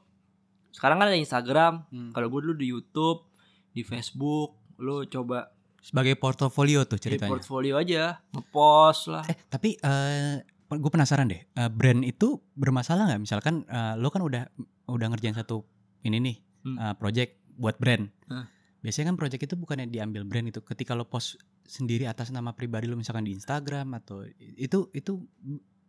[0.71, 1.83] Sekarang kan ada Instagram.
[1.85, 2.09] Hmm.
[2.09, 3.27] Kalau gue dulu di YouTube,
[3.69, 7.27] di Facebook, lo coba Sebagai portofolio tuh di ceritanya.
[7.29, 9.23] portfolio aja, ngepost lah.
[9.25, 10.39] Eh tapi eh
[10.71, 13.21] gue penasaran deh, eh, brand itu bermasalah nggak?
[13.21, 14.47] Misalkan eh, lo kan udah
[14.87, 15.67] udah ngerjain satu
[16.01, 16.79] ini nih Hmm.
[16.79, 18.07] eh, project buat brand.
[18.27, 18.47] Hah.
[18.79, 22.85] Biasanya kan project itu bukannya diambil brand itu ketika lo post sendiri atas nama pribadi
[22.85, 25.23] lo misalkan di Instagram atau itu itu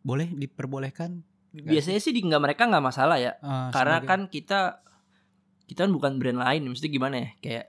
[0.00, 1.20] boleh diperbolehkan
[1.52, 3.34] Biasanya sih di nggak mereka nggak masalah ya.
[3.34, 4.60] eh, Karena sebagai- kan kita
[5.64, 7.28] kita kan bukan brand lain, mesti gimana ya?
[7.38, 7.66] Kayak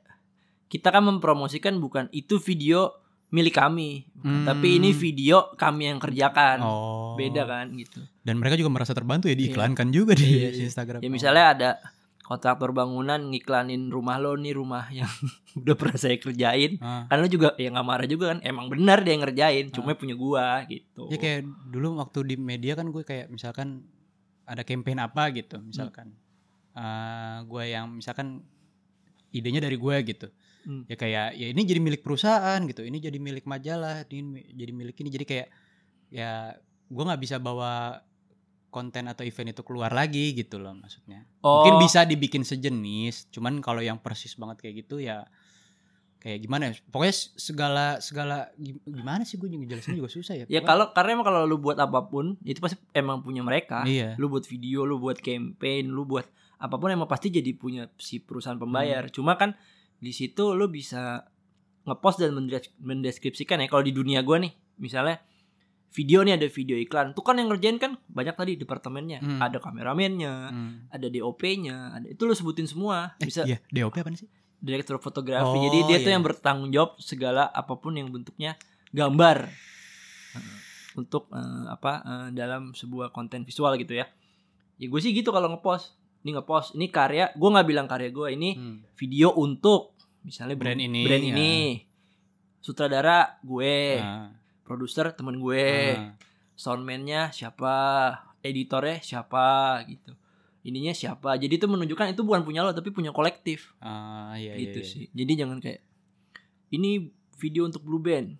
[0.68, 2.92] kita kan mempromosikan bukan itu video
[3.30, 4.42] milik kami, Hmm.
[4.44, 6.60] tapi ini video kami yang kerjakan.
[6.60, 7.14] oh.
[7.14, 8.02] Beda kan gitu.
[8.20, 9.42] Dan mereka juga merasa terbantu ya Iya.
[9.48, 10.64] diiklankan juga di Iya, iya.
[10.66, 11.00] Instagram.
[11.00, 11.70] Ya misalnya ada
[12.26, 15.08] kontraktor bangunan ngiklanin rumah lo nih rumah yang
[15.62, 16.82] udah pernah saya kerjain.
[16.82, 17.06] Ah.
[17.06, 18.40] Kan lo juga ya nggak marah juga kan.
[18.42, 21.08] Emang benar dia yang ngerjain, cuma punya gua gitu.
[21.14, 23.86] Ya kayak dulu waktu di media kan gue kayak misalkan
[24.46, 26.14] ada campaign apa gitu misalkan
[26.76, 28.44] Eh, gue yang misalkan
[29.32, 30.28] idenya dari gue gitu
[30.66, 30.82] Hmm.
[30.90, 34.98] ya kayak ya ini jadi milik perusahaan gitu ini jadi milik majalah ini jadi milik
[34.98, 35.48] ini jadi kayak
[36.10, 36.58] ya
[36.90, 38.02] gue nggak bisa bawa
[38.76, 41.24] konten atau event itu keluar lagi gitu loh maksudnya.
[41.40, 45.24] Oh, mungkin bisa dibikin sejenis cuman kalau yang persis banget kayak gitu ya
[46.20, 46.82] kayak gimana ya?
[46.90, 50.46] Pokoknya segala segala gim- gimana sih gue ngejelasin juga susah ya?
[50.50, 53.86] Ya kalau karena emang kalau lu buat apa pun itu pasti emang punya mereka.
[53.86, 54.18] iya.
[54.18, 56.26] Lu buat video, lu buat campaign, lu buat
[56.58, 59.06] apa pun emang pasti jadi punya si perusahaan pembayar.
[59.08, 59.54] Cuma kan
[59.96, 61.30] di situ lu bisa
[61.86, 63.70] ngepost dan mendes- mendeskripsikan ya.
[63.70, 65.22] Kalau di dunia gua nih, misalnya
[65.96, 67.16] video nih ada video iklan.
[67.16, 69.20] Tuh kan yang ngerjain kan banyak tadi departemennya.
[69.20, 69.40] Hmm.
[69.40, 70.72] Ada kameramennya, Hmm.
[70.90, 73.16] ada DOP-nya, ada itu lu sebutin semua.
[73.18, 74.28] Eh, Bisa iya, DOP apa sih?
[74.58, 75.46] direktur fotografi.
[75.48, 76.16] Oh, Jadi dia tuh iya.
[76.16, 78.58] yang bertanggung jawab segala apa pun yang bentuknya
[78.90, 79.48] gambar
[80.34, 80.58] Eh,
[80.94, 84.10] untuk eh, apa eh, dalam sebuah konten visual gitu ya.
[84.76, 85.96] Ya gue sih gitu kalau ngepost.
[86.22, 87.32] Ini ngepost, ini karya.
[87.32, 88.78] Gue nggak bilang karya gue, ini Hmm.
[88.94, 91.32] video untuk misalnya Brand ini, brand ya.
[91.32, 91.54] ini.
[92.60, 94.34] Sutradara gue, Ah,
[94.66, 96.18] produser temen gue, ah.
[96.58, 97.78] soundman-nya siapa,
[98.42, 100.18] editornya siapa gitu.
[100.66, 101.38] Ininya siapa.
[101.38, 104.92] Jadi itu menunjukkan itu bukan punya lo tapi punya kolektif Ah, iya, gitu iya, iya.
[104.98, 105.06] sih.
[105.14, 105.86] Jadi jangan kayak
[106.74, 108.34] ini video untuk Blue Band.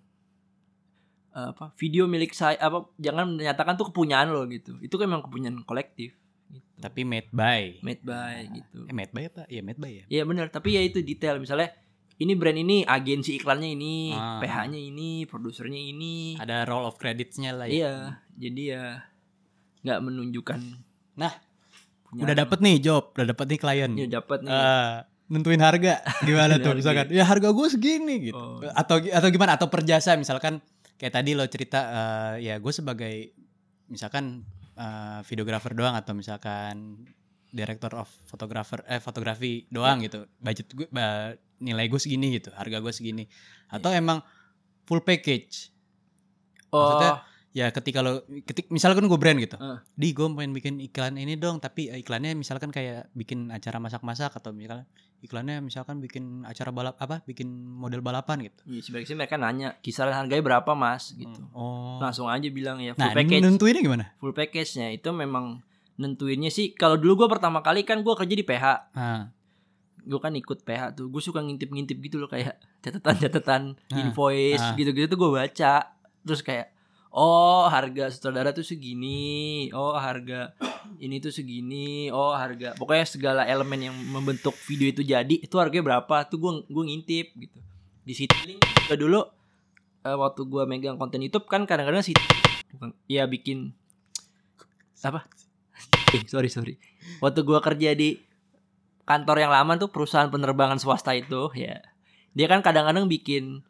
[1.30, 4.74] Eh, apa video milik saya apa jangan menyatakan tuh kepunyaan lo gitu.
[4.82, 6.18] Itu kan memang kepunyaan kolektif
[6.50, 6.66] gitu.
[6.82, 7.78] Tapi made by.
[7.86, 8.90] Made by gitu.
[8.90, 9.42] Eh, made by apa?
[9.46, 10.04] Iya, made by ya.
[10.10, 11.70] Iya benar, tapi ya itu detail misalnya
[12.16, 14.40] ini brand ini agensi iklannya ini, Ah.
[14.40, 16.36] PH-nya ini, produsernya ini.
[16.36, 17.72] Ada roll of credits-nya lah ya.
[17.72, 17.94] Iya,
[18.34, 18.84] jadi ya
[19.82, 20.60] nggak menunjukkan.
[21.14, 21.32] Nah,
[22.02, 23.90] punya Udah dapet nih job, udah dapet nih klien.
[23.94, 24.50] Ya dapat nih.
[24.50, 28.62] Ah, nentuin harga gimana tuh misalkan ya harga gue segini gitu Oh.
[28.62, 30.62] atau atau gimana atau perjasa misalkan
[30.96, 31.80] kayak tadi lo cerita
[32.38, 33.34] eh, ya gue sebagai
[33.86, 37.02] misalkan eh, videographer doang atau misalkan
[37.50, 40.86] director of photographer eh fotografi doang gitu budget gue
[41.62, 43.24] nilai gue segini gitu harga gue segini.
[43.68, 44.20] Atau emang
[44.84, 45.70] full package.
[46.70, 47.22] Oh, maksudnya-
[47.56, 49.56] ya ketika lo ketik misalkan gue brand gitu.
[49.56, 49.80] Ah.
[49.96, 54.52] di gue pengen bikin iklan ini dong tapi iklannya misalkan kayak bikin acara masak-masak atau
[54.52, 54.84] misalkan
[55.24, 58.60] iklannya misalkan bikin acara balap apa bikin model balapan gitu.
[58.68, 61.16] Iya, sebaiknya sih mereka nanya kisaran harganya berapa mas?
[61.16, 61.40] Gitu.
[61.56, 61.96] oh.
[61.96, 63.40] Langsung aja bilang ya full nah package.
[63.40, 64.04] nentuinnya gimana?
[64.20, 65.64] Full package-nya itu memang
[65.96, 69.32] nentuinnya sih kalau dulu gue pertama kali kan gue kerja di PH ah
[70.06, 74.78] gue kan ikut PH tuh gue suka ngintip-ngintip gitu loh kayak catatan-catatan Ah, invoice ah.
[74.78, 75.74] gitu-gitu tuh gue baca.
[76.22, 76.70] Terus kayak
[77.10, 80.52] oh harga sutradara tuh segini oh harga
[81.00, 85.96] ini tuh segini oh harga pokoknya segala elemen yang membentuk video itu jadi itu harganya
[85.96, 87.58] berapa tuh gue gue ngintip gitu.
[88.06, 89.20] Di Citylink juga dulu
[90.06, 92.14] eh, waktu gue megang konten YouTube kan kadang-kadang sih
[93.10, 93.74] ya bikin
[95.06, 95.22] apa?
[96.14, 96.74] Eh, sorry sorry.
[97.22, 98.18] Waktu gua kerja di
[99.06, 101.78] kantor yang lama tuh perusahaan penerbangan swasta itu ya.
[102.34, 103.62] Dia kan kadang-kadang bikin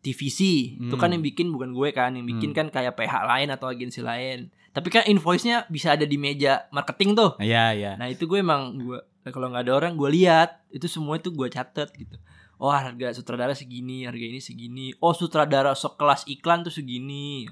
[0.00, 0.40] TVC
[0.80, 1.20] itu kan Hmm.
[1.20, 2.56] yang bikin bukan gue kan yang bikin Hmm.
[2.56, 4.48] kan kayak PH lain atau agensi lain.
[4.70, 7.36] Tapi kan invoice-nya bisa ada di meja marketing tuh.
[7.36, 7.92] Iya iya.
[8.00, 8.96] Nah itu gue emang gue
[9.28, 10.62] kalau nggak ada orang gue lihat.
[10.72, 12.16] Itu semua itu gue catet gitu.
[12.56, 14.94] Oh harga sutradara segini harga ini segini.
[15.02, 17.44] Oh sutradara sekelas iklan tuh segini.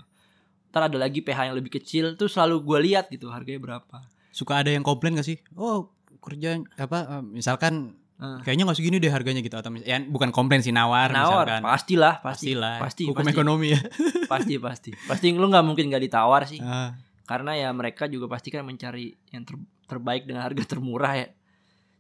[0.71, 4.09] Ntar ada lagi PH yang lebih kecil tuh selalu gue lihat gitu harganya berapa.
[4.33, 5.37] Suka ada yang komplain gak sih?
[5.53, 5.91] Oh
[6.29, 8.43] kerja apa misalkan Ah.
[8.43, 11.63] kayaknya nggak segini deh harganya gitu atau ya bukan komplain sih nawar, nawar misalkan.
[11.63, 12.51] pastilah pasti.
[12.51, 13.81] Pastilah pasti hukum pasti, ekonomi ya.
[14.29, 14.91] Pasti pasti.
[15.07, 16.59] Pasti lu nggak mungkin nggak ditawar sih.
[16.59, 21.31] Ah, karena ya mereka juga pasti kan mencari yang ter- terbaik dengan harga termurah ya.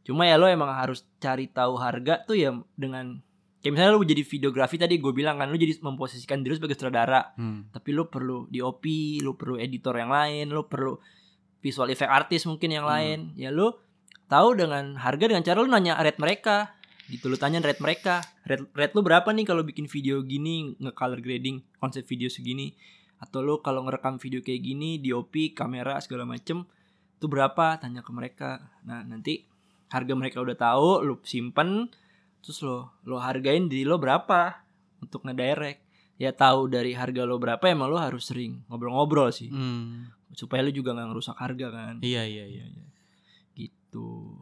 [0.02, 3.22] Cuma ya lo emang harus cari tahu harga tuh ya dengan
[3.58, 7.30] kayak misalnya lu jadi videografi tadi gue bilang kan lu jadi memposisikan diri sebagai sutradara.
[7.34, 7.70] Hmm.
[7.70, 8.82] tapi lu perlu DOP
[9.20, 10.98] lu perlu editor yang lain lu perlu
[11.58, 12.92] visual effect artist mungkin yang Hmm.
[12.92, 13.18] lain.
[13.34, 13.70] Ya lu
[14.28, 16.76] tahu dengan harga dengan cara lu nanya rate mereka.
[17.08, 18.20] Gitu lu tanya rate mereka.
[18.44, 22.76] Rate, rate lu berapa nih kalau bikin video gini nge-color grading konsep video segini?
[23.18, 26.68] Atau lu kalau ngerekam video kayak gini DOP kamera segala macem
[27.18, 27.80] itu berapa?
[27.80, 28.62] Tanya ke mereka.
[28.84, 29.48] Nah nanti
[29.88, 31.88] harga mereka udah tahu lu simpen
[32.44, 34.60] terus lo lo hargain diri lo berapa
[35.00, 35.80] untuk ngedirect.
[36.20, 39.48] Ya tahu dari harga lo berapa emang lo harus sering ngobrol-ngobrol sih.
[39.48, 40.12] Hmm.
[40.36, 41.94] supaya lo juga nggak ngerusak harga kan.
[42.04, 42.64] Iya iya iya.
[43.88, 44.36] Gitu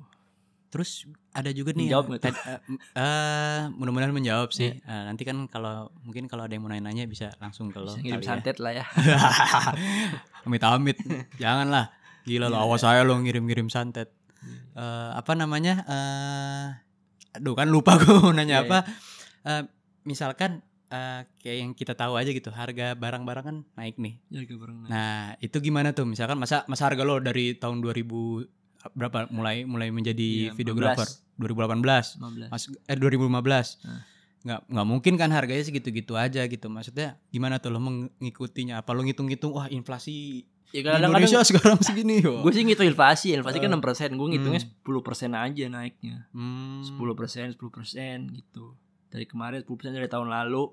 [0.67, 2.23] Terus ada juga nih Menjawab nggak
[2.67, 4.77] m- eh, mudah-mudahan menjawab sih.
[4.77, 7.95] Eh, nanti kan kalau mungkin kalau ada yang mau nanya-nanya bisa langsung ke lo.
[7.95, 8.27] ngirim ya.
[8.29, 8.85] santet lah ya
[10.45, 10.99] Amit-amit.
[11.37, 11.95] Janganlah.
[12.25, 12.67] Gila lo Iya.
[12.67, 14.11] awas saya lo ngirim-ngirim santet.
[14.75, 15.87] Eh, apa namanya?
[15.87, 16.67] Eh
[17.37, 18.79] aduh kan lupa gue mau nanya Iya, apa.
[19.45, 19.63] Eh,
[20.03, 24.19] misalkan eh, kayak yang kita tahu aja gitu, harga barang-barang kan naik nih.
[24.29, 24.91] harga barang naik.
[24.91, 26.05] Nah, itu gimana tuh?
[26.05, 28.45] Misalkan masa masa harga lo dari tahun 2000
[28.93, 31.09] berapa mulai mulai menjadi Iya, videographer?
[31.37, 32.17] 2018.
[32.17, 33.81] 15 Mas eh 2015.
[33.83, 34.03] Nah.
[34.39, 36.67] Nggak nggak mungkin kan harganya segitu-gitu aja gitu.
[36.67, 38.79] Maksudnya gimana tuh lo mengikutinya?
[38.79, 42.43] Apa lo ngitung-ngitung wah inflasi ya di kadang-kadang Indonesia sekarang segini yo.
[42.43, 43.79] gue sih ngitung inflasi inflasi kan Eh.
[43.79, 44.99] 6% persen gue ngitungnya Hmm.
[44.99, 46.83] 10 persen aja naiknya Hmm.
[46.83, 48.75] 10 persen 10 persen gitu
[49.09, 50.67] dari kemarin 10 persen dari tahun lalu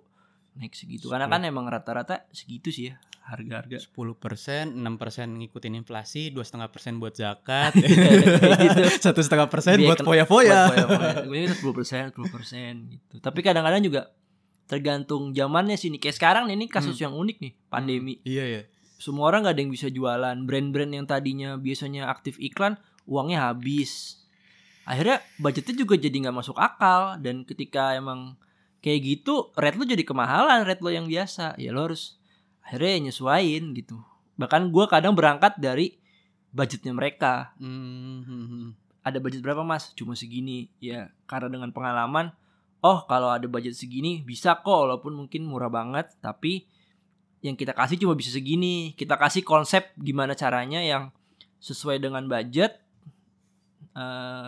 [0.55, 5.79] naik segitu karena kan emang rata-rata segitu sih ya harga-harga 10 persen, 6 persen ngikutin
[5.79, 8.83] inflasi, dua setengah persen buat zakat, gitu.
[9.07, 10.61] satu setengah persen buat foya-foya.
[11.27, 13.23] Gue itu sepuluh persen, sepuluh persen gitu.
[13.23, 14.11] Tapi kadang-kadang juga
[14.67, 16.03] tergantung zamannya sih nih.
[16.03, 18.19] Kayak sekarang nih, ini kasus yang unik nih, pandemi.
[18.27, 18.61] Iya ya.
[18.99, 20.37] Semua orang gak ada yang bisa jualan.
[20.43, 22.75] Brand-brand yang tadinya biasanya aktif iklan,
[23.07, 24.19] uangnya habis.
[24.83, 27.15] Akhirnya budgetnya juga jadi nggak masuk akal.
[27.23, 28.35] Dan ketika emang
[28.83, 31.55] kayak gitu, rate lu jadi kemahalan, rate lo yang biasa.
[31.55, 32.19] Ya lo harus
[32.63, 33.99] akhirnya nyesuain gitu.
[34.39, 35.99] Bahkan gue kadang berangkat dari
[36.53, 38.67] budgetnya mereka Hmm, hmm, hmm.
[39.03, 39.91] ada budget berapa mas?
[39.93, 40.71] Cuma segini.
[40.79, 42.31] Ya karena dengan pengalaman,
[42.81, 46.65] oh kalau ada budget segini bisa kok walaupun mungkin murah banget, tapi
[47.43, 48.95] yang kita kasih cuma bisa segini.
[48.95, 51.11] Kita kasih konsep gimana caranya yang
[51.59, 52.79] sesuai dengan budget,
[53.93, 54.47] eh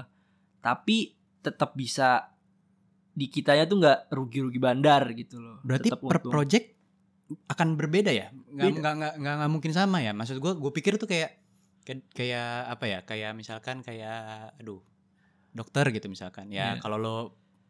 [0.64, 1.14] tapi
[1.46, 2.34] tetap bisa
[3.16, 5.58] di kitanya tuh nggak rugi-rugi bandar gitu loh.
[5.64, 6.32] Berarti Tetap per untung.
[6.34, 6.75] project
[7.48, 8.30] akan berbeda ya?
[8.52, 10.14] Nggak nggak nggak mungkin sama ya?
[10.14, 11.42] Maksud gue, gue pikir tuh kayak
[11.82, 13.00] kayak kayak apa ya?
[13.02, 14.82] Kayak misalkan kayak aduh
[15.52, 16.50] dokter gitu misalkan.
[16.50, 16.82] Ya Iya.
[16.82, 17.18] kalau lo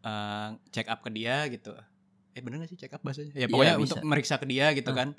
[0.02, 1.74] eh, check up ke dia gitu.
[2.32, 3.32] Eh bener gak sih check up bahasanya?
[3.34, 4.96] Ya pokoknya Iya, untuk meriksa ke dia gitu Ah.
[4.96, 5.10] kan.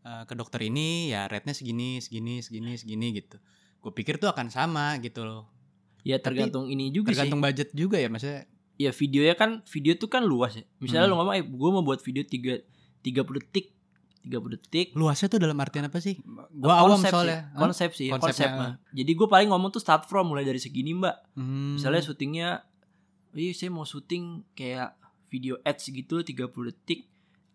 [0.00, 3.40] Eh, ke dokter ini ya rate-nya segini, segini, segini, segini gitu.
[3.78, 5.48] Gue pikir tuh akan sama gitu loh.
[6.02, 7.16] Ya tergantung ini juga sih.
[7.16, 8.44] Tergantung budget juga ya maksudnya.
[8.76, 10.62] ya videonya kan video tuh kan luas ya.
[10.78, 11.10] Misalnya Hmm.
[11.10, 12.62] lu ngomong eh gue mau buat video 3
[13.00, 13.66] 30 detik.
[14.26, 14.86] 30 detik.
[14.92, 16.18] Luasnya tuh dalam artian apa sih?
[16.52, 17.48] Gua awam Konsep soalnya.
[17.48, 18.76] sih, konsep sih, konsep mah.
[18.90, 21.16] Jadi gue paling ngomong tuh start from mulai dari segini mbak.
[21.32, 21.78] Hmm.
[21.78, 22.48] Misalnya syutingnya,
[23.32, 26.34] iya saya mau syuting kayak video ads gitu 30
[26.66, 27.08] detik.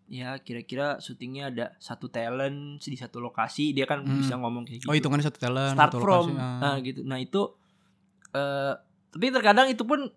[0.04, 3.70] Ya kira-kira syutingnya ada satu talent di satu lokasi.
[3.70, 4.18] Dia kan Hmm.
[4.18, 4.88] bisa ngomong kayak gitu.
[4.88, 6.58] Oh hitungannya satu talent, start satu from, lokasi, ah.
[6.58, 7.00] nah gitu.
[7.04, 7.42] Nah itu,
[8.32, 8.74] eh
[9.14, 10.10] tapi terkadang itu pun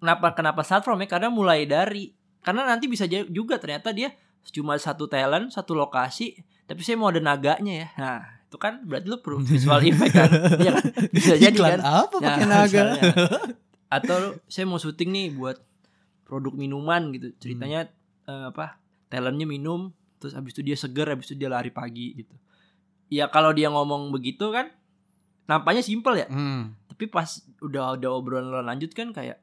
[0.00, 1.06] kenapa kenapa start from ya?
[1.06, 2.08] Karena mulai dari
[2.40, 4.08] karena nanti bisa juga ternyata dia
[4.48, 7.88] cuma satu talent, satu lokasi, tapi saya mau ada naganya ya.
[8.00, 8.20] Nah
[8.50, 10.30] itu kan berarti lu perlu visual effect kan?
[10.64, 10.84] Iya kan?
[11.14, 11.80] Bisa jadi Iklan kan?
[11.86, 12.66] apa Nah, pakai naga?
[12.66, 13.02] misalnya.
[13.86, 15.62] Atau lu, saya mau syuting nih buat
[16.26, 17.30] produk minuman gitu.
[17.38, 17.86] Ceritanya
[18.26, 18.82] eh, apa?
[19.06, 22.34] Talentnya minum, terus habis itu dia seger, habis itu dia lari pagi gitu.
[23.06, 24.74] Ya kalau dia ngomong begitu kan
[25.46, 26.26] nampaknya simpel ya.
[26.26, 26.74] Hmm.
[26.90, 27.30] Tapi pas
[27.62, 29.38] udah ada obrolan lanjut kan kayak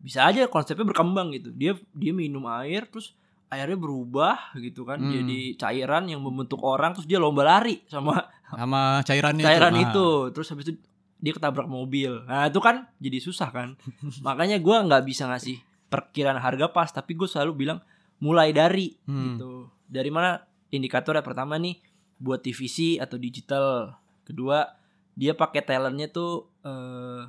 [0.00, 1.52] bisa aja konsepnya berkembang gitu.
[1.56, 3.16] Dia dia minum air terus
[3.48, 4.98] airnya berubah gitu kan.
[4.98, 5.12] Hmm.
[5.12, 9.82] jadi cairan yang membentuk orang terus dia lomba lari sama Sama cairannya cairan Ah.
[9.84, 10.06] itu.
[10.30, 10.78] Terus habis itu
[11.16, 12.22] dia ketabrak mobil.
[12.22, 13.74] Nah itu kan jadi susah kan.
[14.26, 17.78] Makanya gua nggak bisa ngasih perkiraan harga pas tapi gue selalu bilang
[18.16, 19.34] mulai dari Hmm.
[19.34, 19.50] gitu.
[19.84, 20.42] Dari mana?
[20.68, 21.78] Indikatornya pertama nih
[22.16, 23.94] buat TVC atau digital.
[24.22, 24.66] Kedua
[25.12, 27.22] dia pakai talentnya tuh eh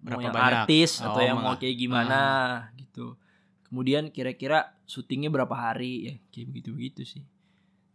[0.00, 0.54] mau Berapa yang banyak?
[0.60, 2.20] artis Oh, atau yang mau kayak gimana
[2.76, 3.16] gitu
[3.74, 7.24] kemudian kira-kira syutingnya berapa hari ya kayak begitu begitu sih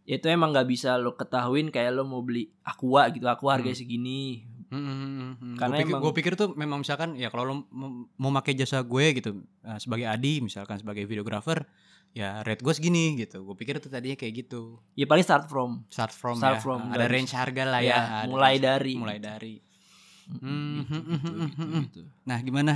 [0.02, 3.78] Ya, itu emang nggak bisa lo ketahuin kayak lo mau beli aqua gitu aqua harganya
[3.78, 5.54] segini Hmm, hmm, hmm, hmm.
[5.58, 7.54] Karena Gue pikir, emang- pikir tuh memang misalkan ya kalau lo
[8.14, 11.66] mau- pakai jasa gue gitu eh, sebagai Adi misalkan sebagai videographer
[12.10, 13.42] ya rate gue segini gitu.
[13.42, 14.78] Gue pikir tuh tadinya kayak gitu.
[14.94, 16.62] ya paling start from Start from Start ya.
[16.62, 17.94] from ada range harga lah ya.
[17.94, 19.58] ya mulai dari mulai dari.
[20.30, 22.02] Mm, Hmm, gitu, hmm, gitu, hmm, gitu, hmm, gitu.
[22.24, 22.72] Nah, gimana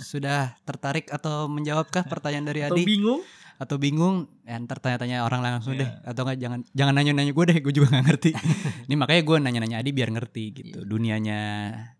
[0.00, 2.84] Sudah tertarik atau menjawabkah pertanyaan dari Atau Adi?
[2.84, 3.20] bingung?
[3.56, 4.28] Atau bingung?
[4.44, 5.80] Ya, ntar tanya-tanya orang langsung Iya.
[5.80, 5.90] deh.
[6.04, 8.30] Atau enggak jangan jangan nanya-nanya gue deh, gue juga nggak ngerti.
[8.86, 10.78] Ini makanya gue nanya-nanya Adi biar ngerti gitu.
[10.80, 10.88] Iya.
[10.88, 11.40] Dunianya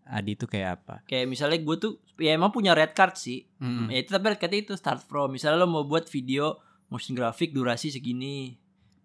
[0.04, 0.94] Adi tuh kayak apa?
[1.04, 3.48] Kayak misalnya gue tuh ya emang punya red card sih.
[3.56, 3.88] Mm-mm.
[3.88, 5.32] Ya itu tapi red card itu start from.
[5.32, 8.52] Misalnya lo mau buat video motion graphic durasi segini.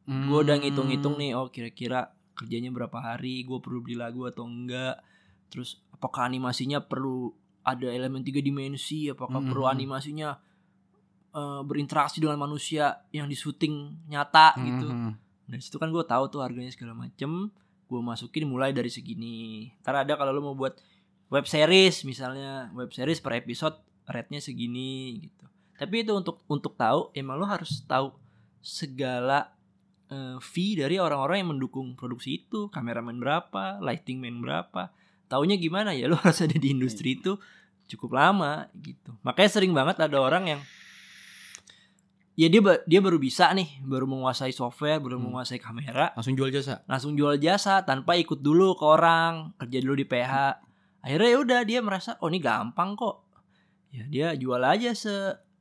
[0.04, 5.00] Gue udah ngitung-ngitung nih, oh kira-kira kerjanya berapa hari, gue perlu beli lagu atau enggak.
[5.48, 7.32] Terus apakah animasinya perlu
[7.62, 9.50] ada elemen tiga dimensi, apakah Mhm.
[9.50, 10.30] perlu animasinya
[11.32, 14.88] eh, berinteraksi dengan manusia yang di syuting nyata gitu.
[14.92, 15.12] Mhm.
[15.48, 17.48] Nah situ kan gue tahu tuh harganya segala macem.
[17.88, 19.72] Gue masukin mulai dari segini.
[19.80, 20.76] Ntar ada kalau lo mau buat
[21.32, 25.48] web series misalnya, web series per episode rate-nya segini gitu.
[25.80, 28.12] Tapi itu untuk untuk tahu emang lo harus tahu
[28.60, 29.56] segala
[30.12, 34.92] eh, fee dari orang-orang yang mendukung produksi itu, kameramen berapa, lighting man berapa.
[35.32, 37.40] Taunya gimana ya lo harus ada di industri itu
[37.88, 39.16] cukup lama gitu.
[39.24, 40.62] Makanya sering banget ada orang yang
[42.36, 45.30] ya dia dia baru bisa nih, baru menguasai software, baru Hmm.
[45.30, 46.82] menguasai kamera, Langsung jual jasa.
[46.84, 50.34] langsung jual jasa tanpa ikut dulu ke orang, kerja dulu di PH.
[51.02, 53.26] Akhirnya ya udah dia merasa oh ini gampang kok.
[53.92, 55.12] Ya dia jual aja se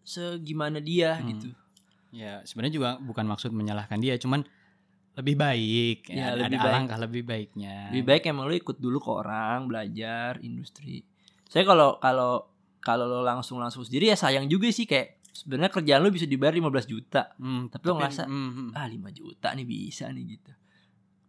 [0.00, 1.26] segimana dia Hmm.
[1.28, 1.48] gitu.
[2.10, 4.46] Ya sebenarnya juga bukan maksud menyalahkan dia, cuman
[5.20, 5.98] lebih baik.
[6.08, 6.72] Ya, ada lebih ada baik.
[6.72, 7.76] alangkah lebih baiknya.
[7.92, 11.04] Lebih baik emang lo ikut dulu ke orang, belajar industri.
[11.46, 12.48] Saya kalau kalau
[12.80, 16.56] kalau lo langsung langsung sendiri ya sayang juga sih kayak sebenarnya kerjaan lo bisa dibayar
[16.56, 17.36] 15 juta.
[17.36, 18.68] Hmm, Tapi lo ngerasa, hmm, hmm.
[18.72, 20.52] Ah 5 juta nih bisa nih gitu.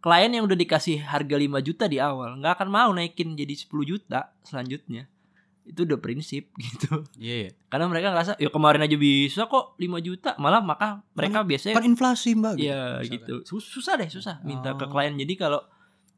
[0.02, 3.68] Klien yang udah dikasih harga 5 juta di awal nggak akan mau naikin jadi 10
[3.86, 5.11] juta selanjutnya.
[5.62, 7.06] Itu udah prinsip gitu.
[7.16, 7.50] Iya ya.
[7.68, 10.34] Karena mereka ngerasa ya kemarin aja bisa kok 5 juta.
[10.36, 12.56] Malah maka mereka biasanya Kan inflasi mbak.
[12.56, 13.42] Iya gitu.
[13.42, 14.90] Sus- Susah deh, susah minta ke Oh.
[14.90, 15.14] klien.
[15.14, 15.62] Jadi kalau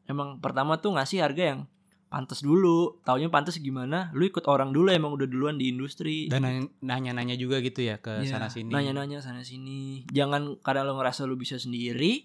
[0.05, 1.61] emang pertama tuh ngasih harga yang
[2.07, 3.03] pantas dulu.
[3.03, 4.09] Taunya pantas gimana?
[4.13, 6.27] Lu ikut orang dulu emang udah duluan di industri.
[6.27, 8.71] Dan nanya- nanya-nanya juga gitu ya ke Iya, sana sini.
[8.71, 10.09] Nanya-nanya sana sini.
[10.09, 12.25] Jangan karena lo ngerasa lo bisa sendiri,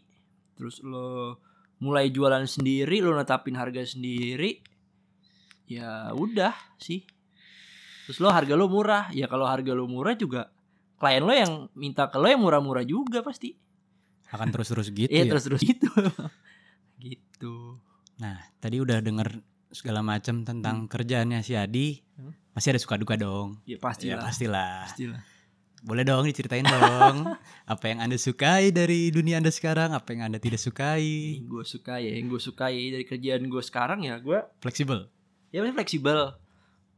[0.54, 1.42] terus lo
[1.80, 4.62] mulai jualan sendiri, lo netapin harga sendiri.
[5.70, 7.06] Ya udah sih.
[8.10, 9.14] Terus lo harga lo murah.
[9.14, 10.50] Ya kalau harga lo murah juga
[10.98, 13.54] klien lo yang minta ke lo yang murah-murah juga pasti.
[14.34, 15.30] Akan terus-terus gitu Iya ya.
[15.30, 15.90] terus-terus gitu.
[17.06, 17.78] gitu.
[18.20, 19.40] Nah, tadi udah denger
[19.70, 22.02] segala macam tentang kerjaannya si Adi.
[22.18, 22.34] Hmm.
[22.52, 23.62] Pasti ada suka duka dong.
[23.64, 24.26] Ya Ya pastilah.
[24.26, 24.76] pastilah.
[24.90, 25.22] pastilah.
[25.80, 27.24] Boleh dong diceritain dong.
[27.72, 31.40] apa yang Anda sukai dari dunia Anda sekarang, apa yang Anda tidak sukai.
[31.40, 35.08] Yang gue suka ya, yang gue sukai dari kerjaan gue sekarang ya gue Fleksibel.
[35.50, 36.36] Ya fleksibel.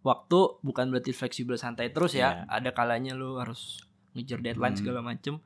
[0.01, 2.43] Waktu bukan berarti fleksibel santai terus ya.
[2.43, 2.49] Iya.
[2.49, 4.81] ada kalanya lu harus ngejar deadline Hmm.
[4.81, 5.37] segala macem.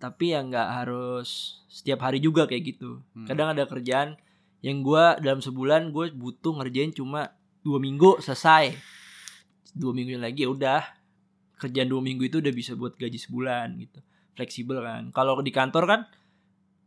[0.00, 3.00] Tapi ya nggak harus setiap hari juga kayak gitu.
[3.12, 3.28] Hmm.
[3.28, 4.16] kadang ada kerjaan
[4.60, 8.72] yang gua dalam sebulan gue butuh ngerjain cuma dua minggu selesai.
[9.70, 10.82] Dua minggu lagi ya udah.
[11.54, 14.00] Kerjaan dua minggu itu udah bisa buat gaji sebulan gitu.
[14.32, 15.12] Fleksibel kan.
[15.12, 16.00] Kalau di kantor kan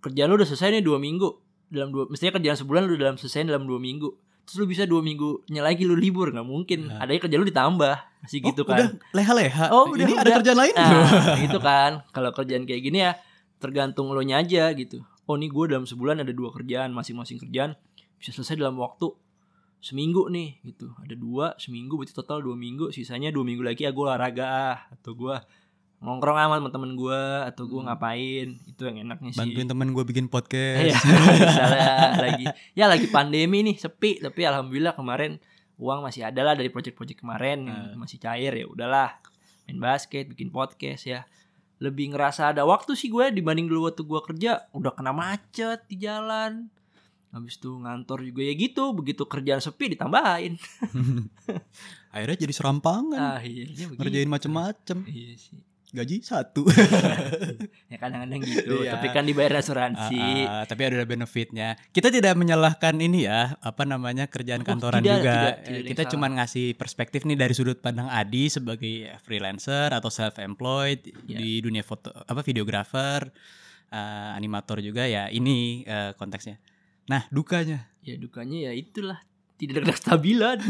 [0.01, 1.29] kerjaan lu udah selesai nih dua minggu.
[1.69, 4.09] Dalam dua mestinya kerjaan sebulan lu dalam selesai dalam dua minggu
[4.47, 7.03] terus lu bisa dua minggunya lagi lu libur nggak mungkin Nah.
[7.03, 9.65] adanya kerjaan lu ditambah masih gitu oh, kan Udah leha-leha.
[9.75, 10.35] Oh, udah, Ini ada udah.
[10.39, 10.75] kerjaan lain.
[10.79, 11.91] Nah, itu kan.
[12.15, 13.19] Kalau kerjaan kayak gini ya
[13.59, 15.03] tergantung lo nya aja gitu.
[15.27, 17.75] Oh, nih gue dalam sebulan ada dua kerjaan, masing-masing kerjaan
[18.15, 19.11] bisa selesai dalam waktu
[19.77, 20.95] seminggu nih gitu.
[20.97, 22.89] Ada dua seminggu berarti total dua minggu.
[22.95, 25.35] Sisanya dua minggu lagi ya gue olahraga ah, atau gue
[25.97, 27.87] nongkrong sama temen gue atau gue Hmm.
[27.87, 29.39] ngapain itu yang enaknya sih.
[29.39, 30.83] Bantuin temen gue bikin podcast.
[30.83, 30.93] Iya,
[31.41, 31.89] misalnya
[32.19, 35.41] lagi ya lagi pandemi nih sepi tapi alhamdulillah kemarin
[35.75, 37.95] uang masih ada lah dari project-project kemarin yang Eh.
[37.95, 39.17] masih cair ya udahlah
[39.63, 41.25] main basket bikin podcast ya
[41.77, 45.97] lebih ngerasa ada waktu sih gue dibanding dulu waktu gue kerja udah kena macet di
[45.99, 46.69] jalan
[47.27, 50.57] habis itu ngantor juga ya gitu begitu kerjaan sepi ditambahin
[52.09, 53.37] Akhirnya jadi serampangan.
[53.37, 54.97] akhirnya begitu Ngerjain macem-macem.
[55.05, 56.67] iya sih Gaji satu.
[57.91, 58.99] ya kadang-kadang gitu Iya.
[58.99, 61.79] tapi kan dibayar asuransi Ah, ah, tapi ada benefitnya.
[61.89, 65.31] Kita tidak menyalahkan ini ya, apa namanya kerjaan Oh, kantoran tidak, juga.
[65.31, 70.37] tidak, tidak kita cuma ngasih perspektif nih dari sudut pandang Adi sebagai freelancer atau self
[70.37, 71.39] employed Ya.
[71.39, 73.31] di dunia foto apa videografer,
[73.87, 75.27] eh, animator juga ya.
[75.27, 76.59] Ini eh, konteksnya.
[77.07, 77.87] Nah, dukanya.
[78.01, 79.19] ya dukanya ya itulah
[79.57, 80.57] tidak ada kestabilan.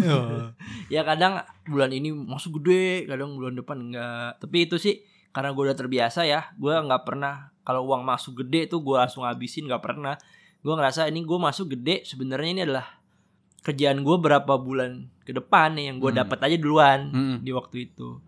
[0.88, 4.40] Ya kadang bulan ini masuk gede kadang bulan depan enggak.
[4.40, 8.66] Tapi itu sih karena gue udah terbiasa ya gue nggak pernah kalau uang masuk gede
[8.68, 10.16] tuh gue langsung habisin nggak pernah.
[10.58, 12.88] Gue ngerasa ini gue masuk gede sebenarnya ini adalah
[13.60, 16.20] kerjaan gue berapa bulan ke depan nih yang gue Hmm.
[16.24, 17.38] dapat aja duluan Mm-mm.
[17.44, 18.24] di waktu itu.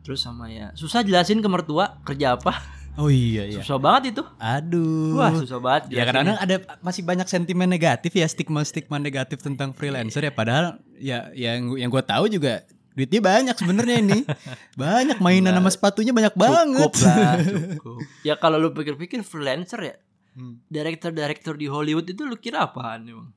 [0.00, 2.56] Terus sama ya susah jelasin ke mertua kerja apa
[2.98, 3.56] Oh iya iya.
[3.56, 5.14] susah banget itu Aduh.
[5.14, 10.18] wah susah banget Ya kadang-kadang ada masih banyak sentimen negatif ya stigma-stigma negatif tentang freelancer
[10.20, 14.26] ya padahal ya yang yang gue tahu juga Duitnya banyak sebenarnya ini.
[14.74, 15.62] Banyak mainan Enggak.
[15.62, 16.82] sama sepatunya banyak banget.
[16.90, 17.34] Cukup lah,
[17.78, 17.98] cukup.
[18.20, 19.96] ya kalau lu pikir-pikir freelancer ya,
[20.34, 20.58] Hmm.
[20.66, 23.30] director-director di Hollywood itu lu kira apaan emang?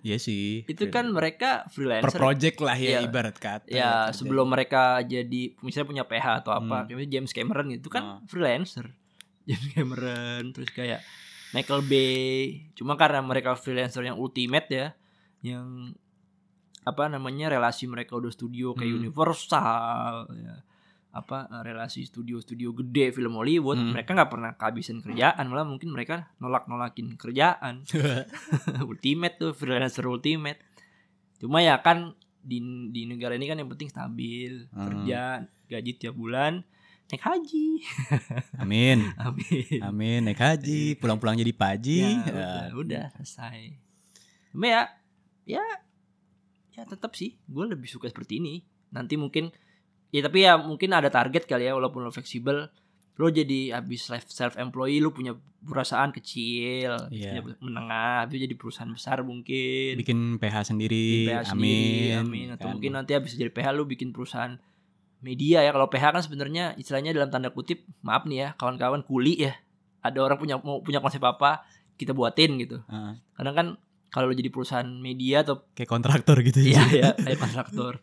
[0.00, 0.64] Iya sih.
[0.64, 2.16] Itu kan mereka per freelancer.
[2.16, 2.98] project lah ya Iya.
[3.04, 3.68] ibarat kata.
[3.68, 7.04] ya sebelum mereka jadi misalnya punya PH atau apa, Hmm.
[7.04, 8.18] James Cameron gitu kan Ah.
[8.24, 8.96] freelancer.
[9.48, 11.00] James Cameron terus kayak
[11.50, 12.66] Michael Bay.
[12.72, 14.86] Cuma karena mereka freelancer yang ultimate ya,
[15.40, 15.92] yang
[16.82, 19.00] apa namanya relasi mereka udah studio kayak Hmm.
[19.02, 20.56] Universal ya
[21.12, 23.92] apa eh, relasi studio-studio gede film Hollywood Hmm.
[23.92, 27.84] mereka nggak pernah kehabisan kerjaan malah mungkin mereka nolak-nolakin kerjaan
[28.82, 30.58] ultimate tuh freelancer ultimate
[31.36, 34.88] cuma ya kan di di negara ini kan yang penting stabil Hmm.
[34.88, 35.20] kerja
[35.68, 36.64] gaji tiap bulan
[37.12, 37.66] naik haji
[38.62, 39.12] Amin.
[39.14, 42.00] amin Amin naik haji, pulang-pulang jadi paji.
[42.00, 42.22] ya, Ya.
[42.24, 43.76] udah, udah selesai
[44.48, 44.82] cuma ya
[45.44, 45.64] ya
[46.70, 49.52] ya tetap sih gue lebih suka seperti ini nanti mungkin
[50.08, 52.68] ya tapi ya mungkin ada target kali ya walaupun lo fleksibel
[53.12, 55.32] lo jadi habis self employee lo punya
[55.62, 57.40] perusahaan kecil Iya.
[57.40, 61.04] punya menengah itu jadi perusahaan besar mungkin Bikin PH sendiri.
[61.22, 61.48] bikin PH amin.
[61.50, 62.46] sendiri, amin.
[62.50, 62.72] Atau Kan.
[62.74, 64.56] mungkin nanti habis jadi PH lu bikin perusahaan
[65.22, 65.70] media ya.
[65.70, 69.54] Kalau PH kan sebenarnya istilahnya dalam tanda kutip, maaf nih ya, kawan-kawan kuli ya.
[70.02, 71.62] Ada orang punya mau punya konsep apa,
[71.94, 72.82] kita buatin gitu.
[72.84, 73.14] Heeh.
[73.38, 73.66] Kadang kan
[74.12, 77.96] kalau lu jadi perusahaan media atau kayak kontraktor gitu iya ya kayak kontraktor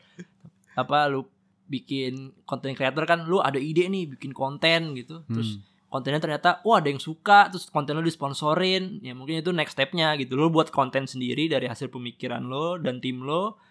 [0.74, 1.30] apa lu
[1.70, 5.94] bikin konten kreator kan lu ada ide nih bikin konten gitu terus Hmm.
[5.94, 10.18] kontennya ternyata wah ada yang suka terus konten lo disponsorin ya mungkin itu next stepnya
[10.18, 13.62] gitu lo buat konten sendiri dari hasil pemikiran lo dan tim lo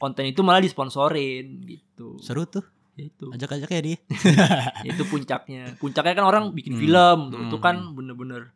[0.00, 2.64] konten itu malah disponsorin gitu Seru tuh.
[2.92, 3.98] Itu Ajak-ajak ya dia.
[4.84, 6.80] itu puncaknya puncaknya kan orang bikin Hmm.
[6.80, 7.64] film tuh itu Hmm.
[7.64, 8.52] kan bener-bener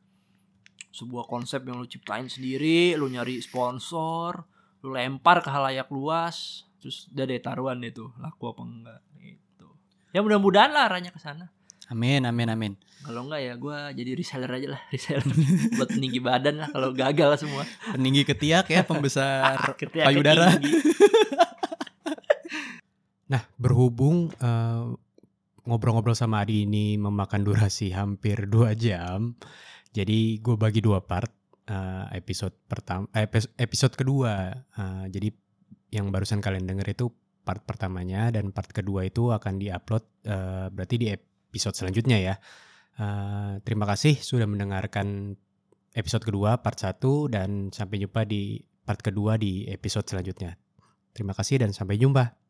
[0.90, 4.44] sebuah konsep yang lo ciptain sendiri lo nyari sponsor
[4.78, 9.66] lo lempar ke halayak luas terus udah deh taruhan itu laku apa enggak itu
[10.10, 11.48] ya mudah-mudahan lah arahnya ke sana
[11.86, 12.72] Amin, amin, amin.
[13.00, 15.24] kalau enggak ya gue jadi reseller aja lah reseller
[15.72, 20.56] buat peninggi badan lah kalau gagal semua Peninggi ketiak ya, pembesar Ketiak payudara.
[23.26, 24.84] Nah, berhubung eh,
[25.66, 29.34] ngobrol-ngobrol sama Adi ini memakan durasi hampir dua jam,
[29.90, 31.32] jadi gue bagi dua part
[31.66, 33.10] eh, episode pertama,
[33.58, 34.54] episode kedua.
[34.54, 35.28] Eh, jadi
[35.90, 37.06] yang barusan kalian denger itu
[37.46, 42.34] part pertamanya dan part kedua itu akan diupload eh, berarti di episode selanjutnya ya.
[42.96, 45.34] Eh, terima kasih sudah mendengarkan
[45.96, 47.00] episode kedua part 1
[47.32, 50.54] dan sampai jumpa di part kedua di episode selanjutnya.
[51.10, 52.45] Terima kasih dan sampai jumpa.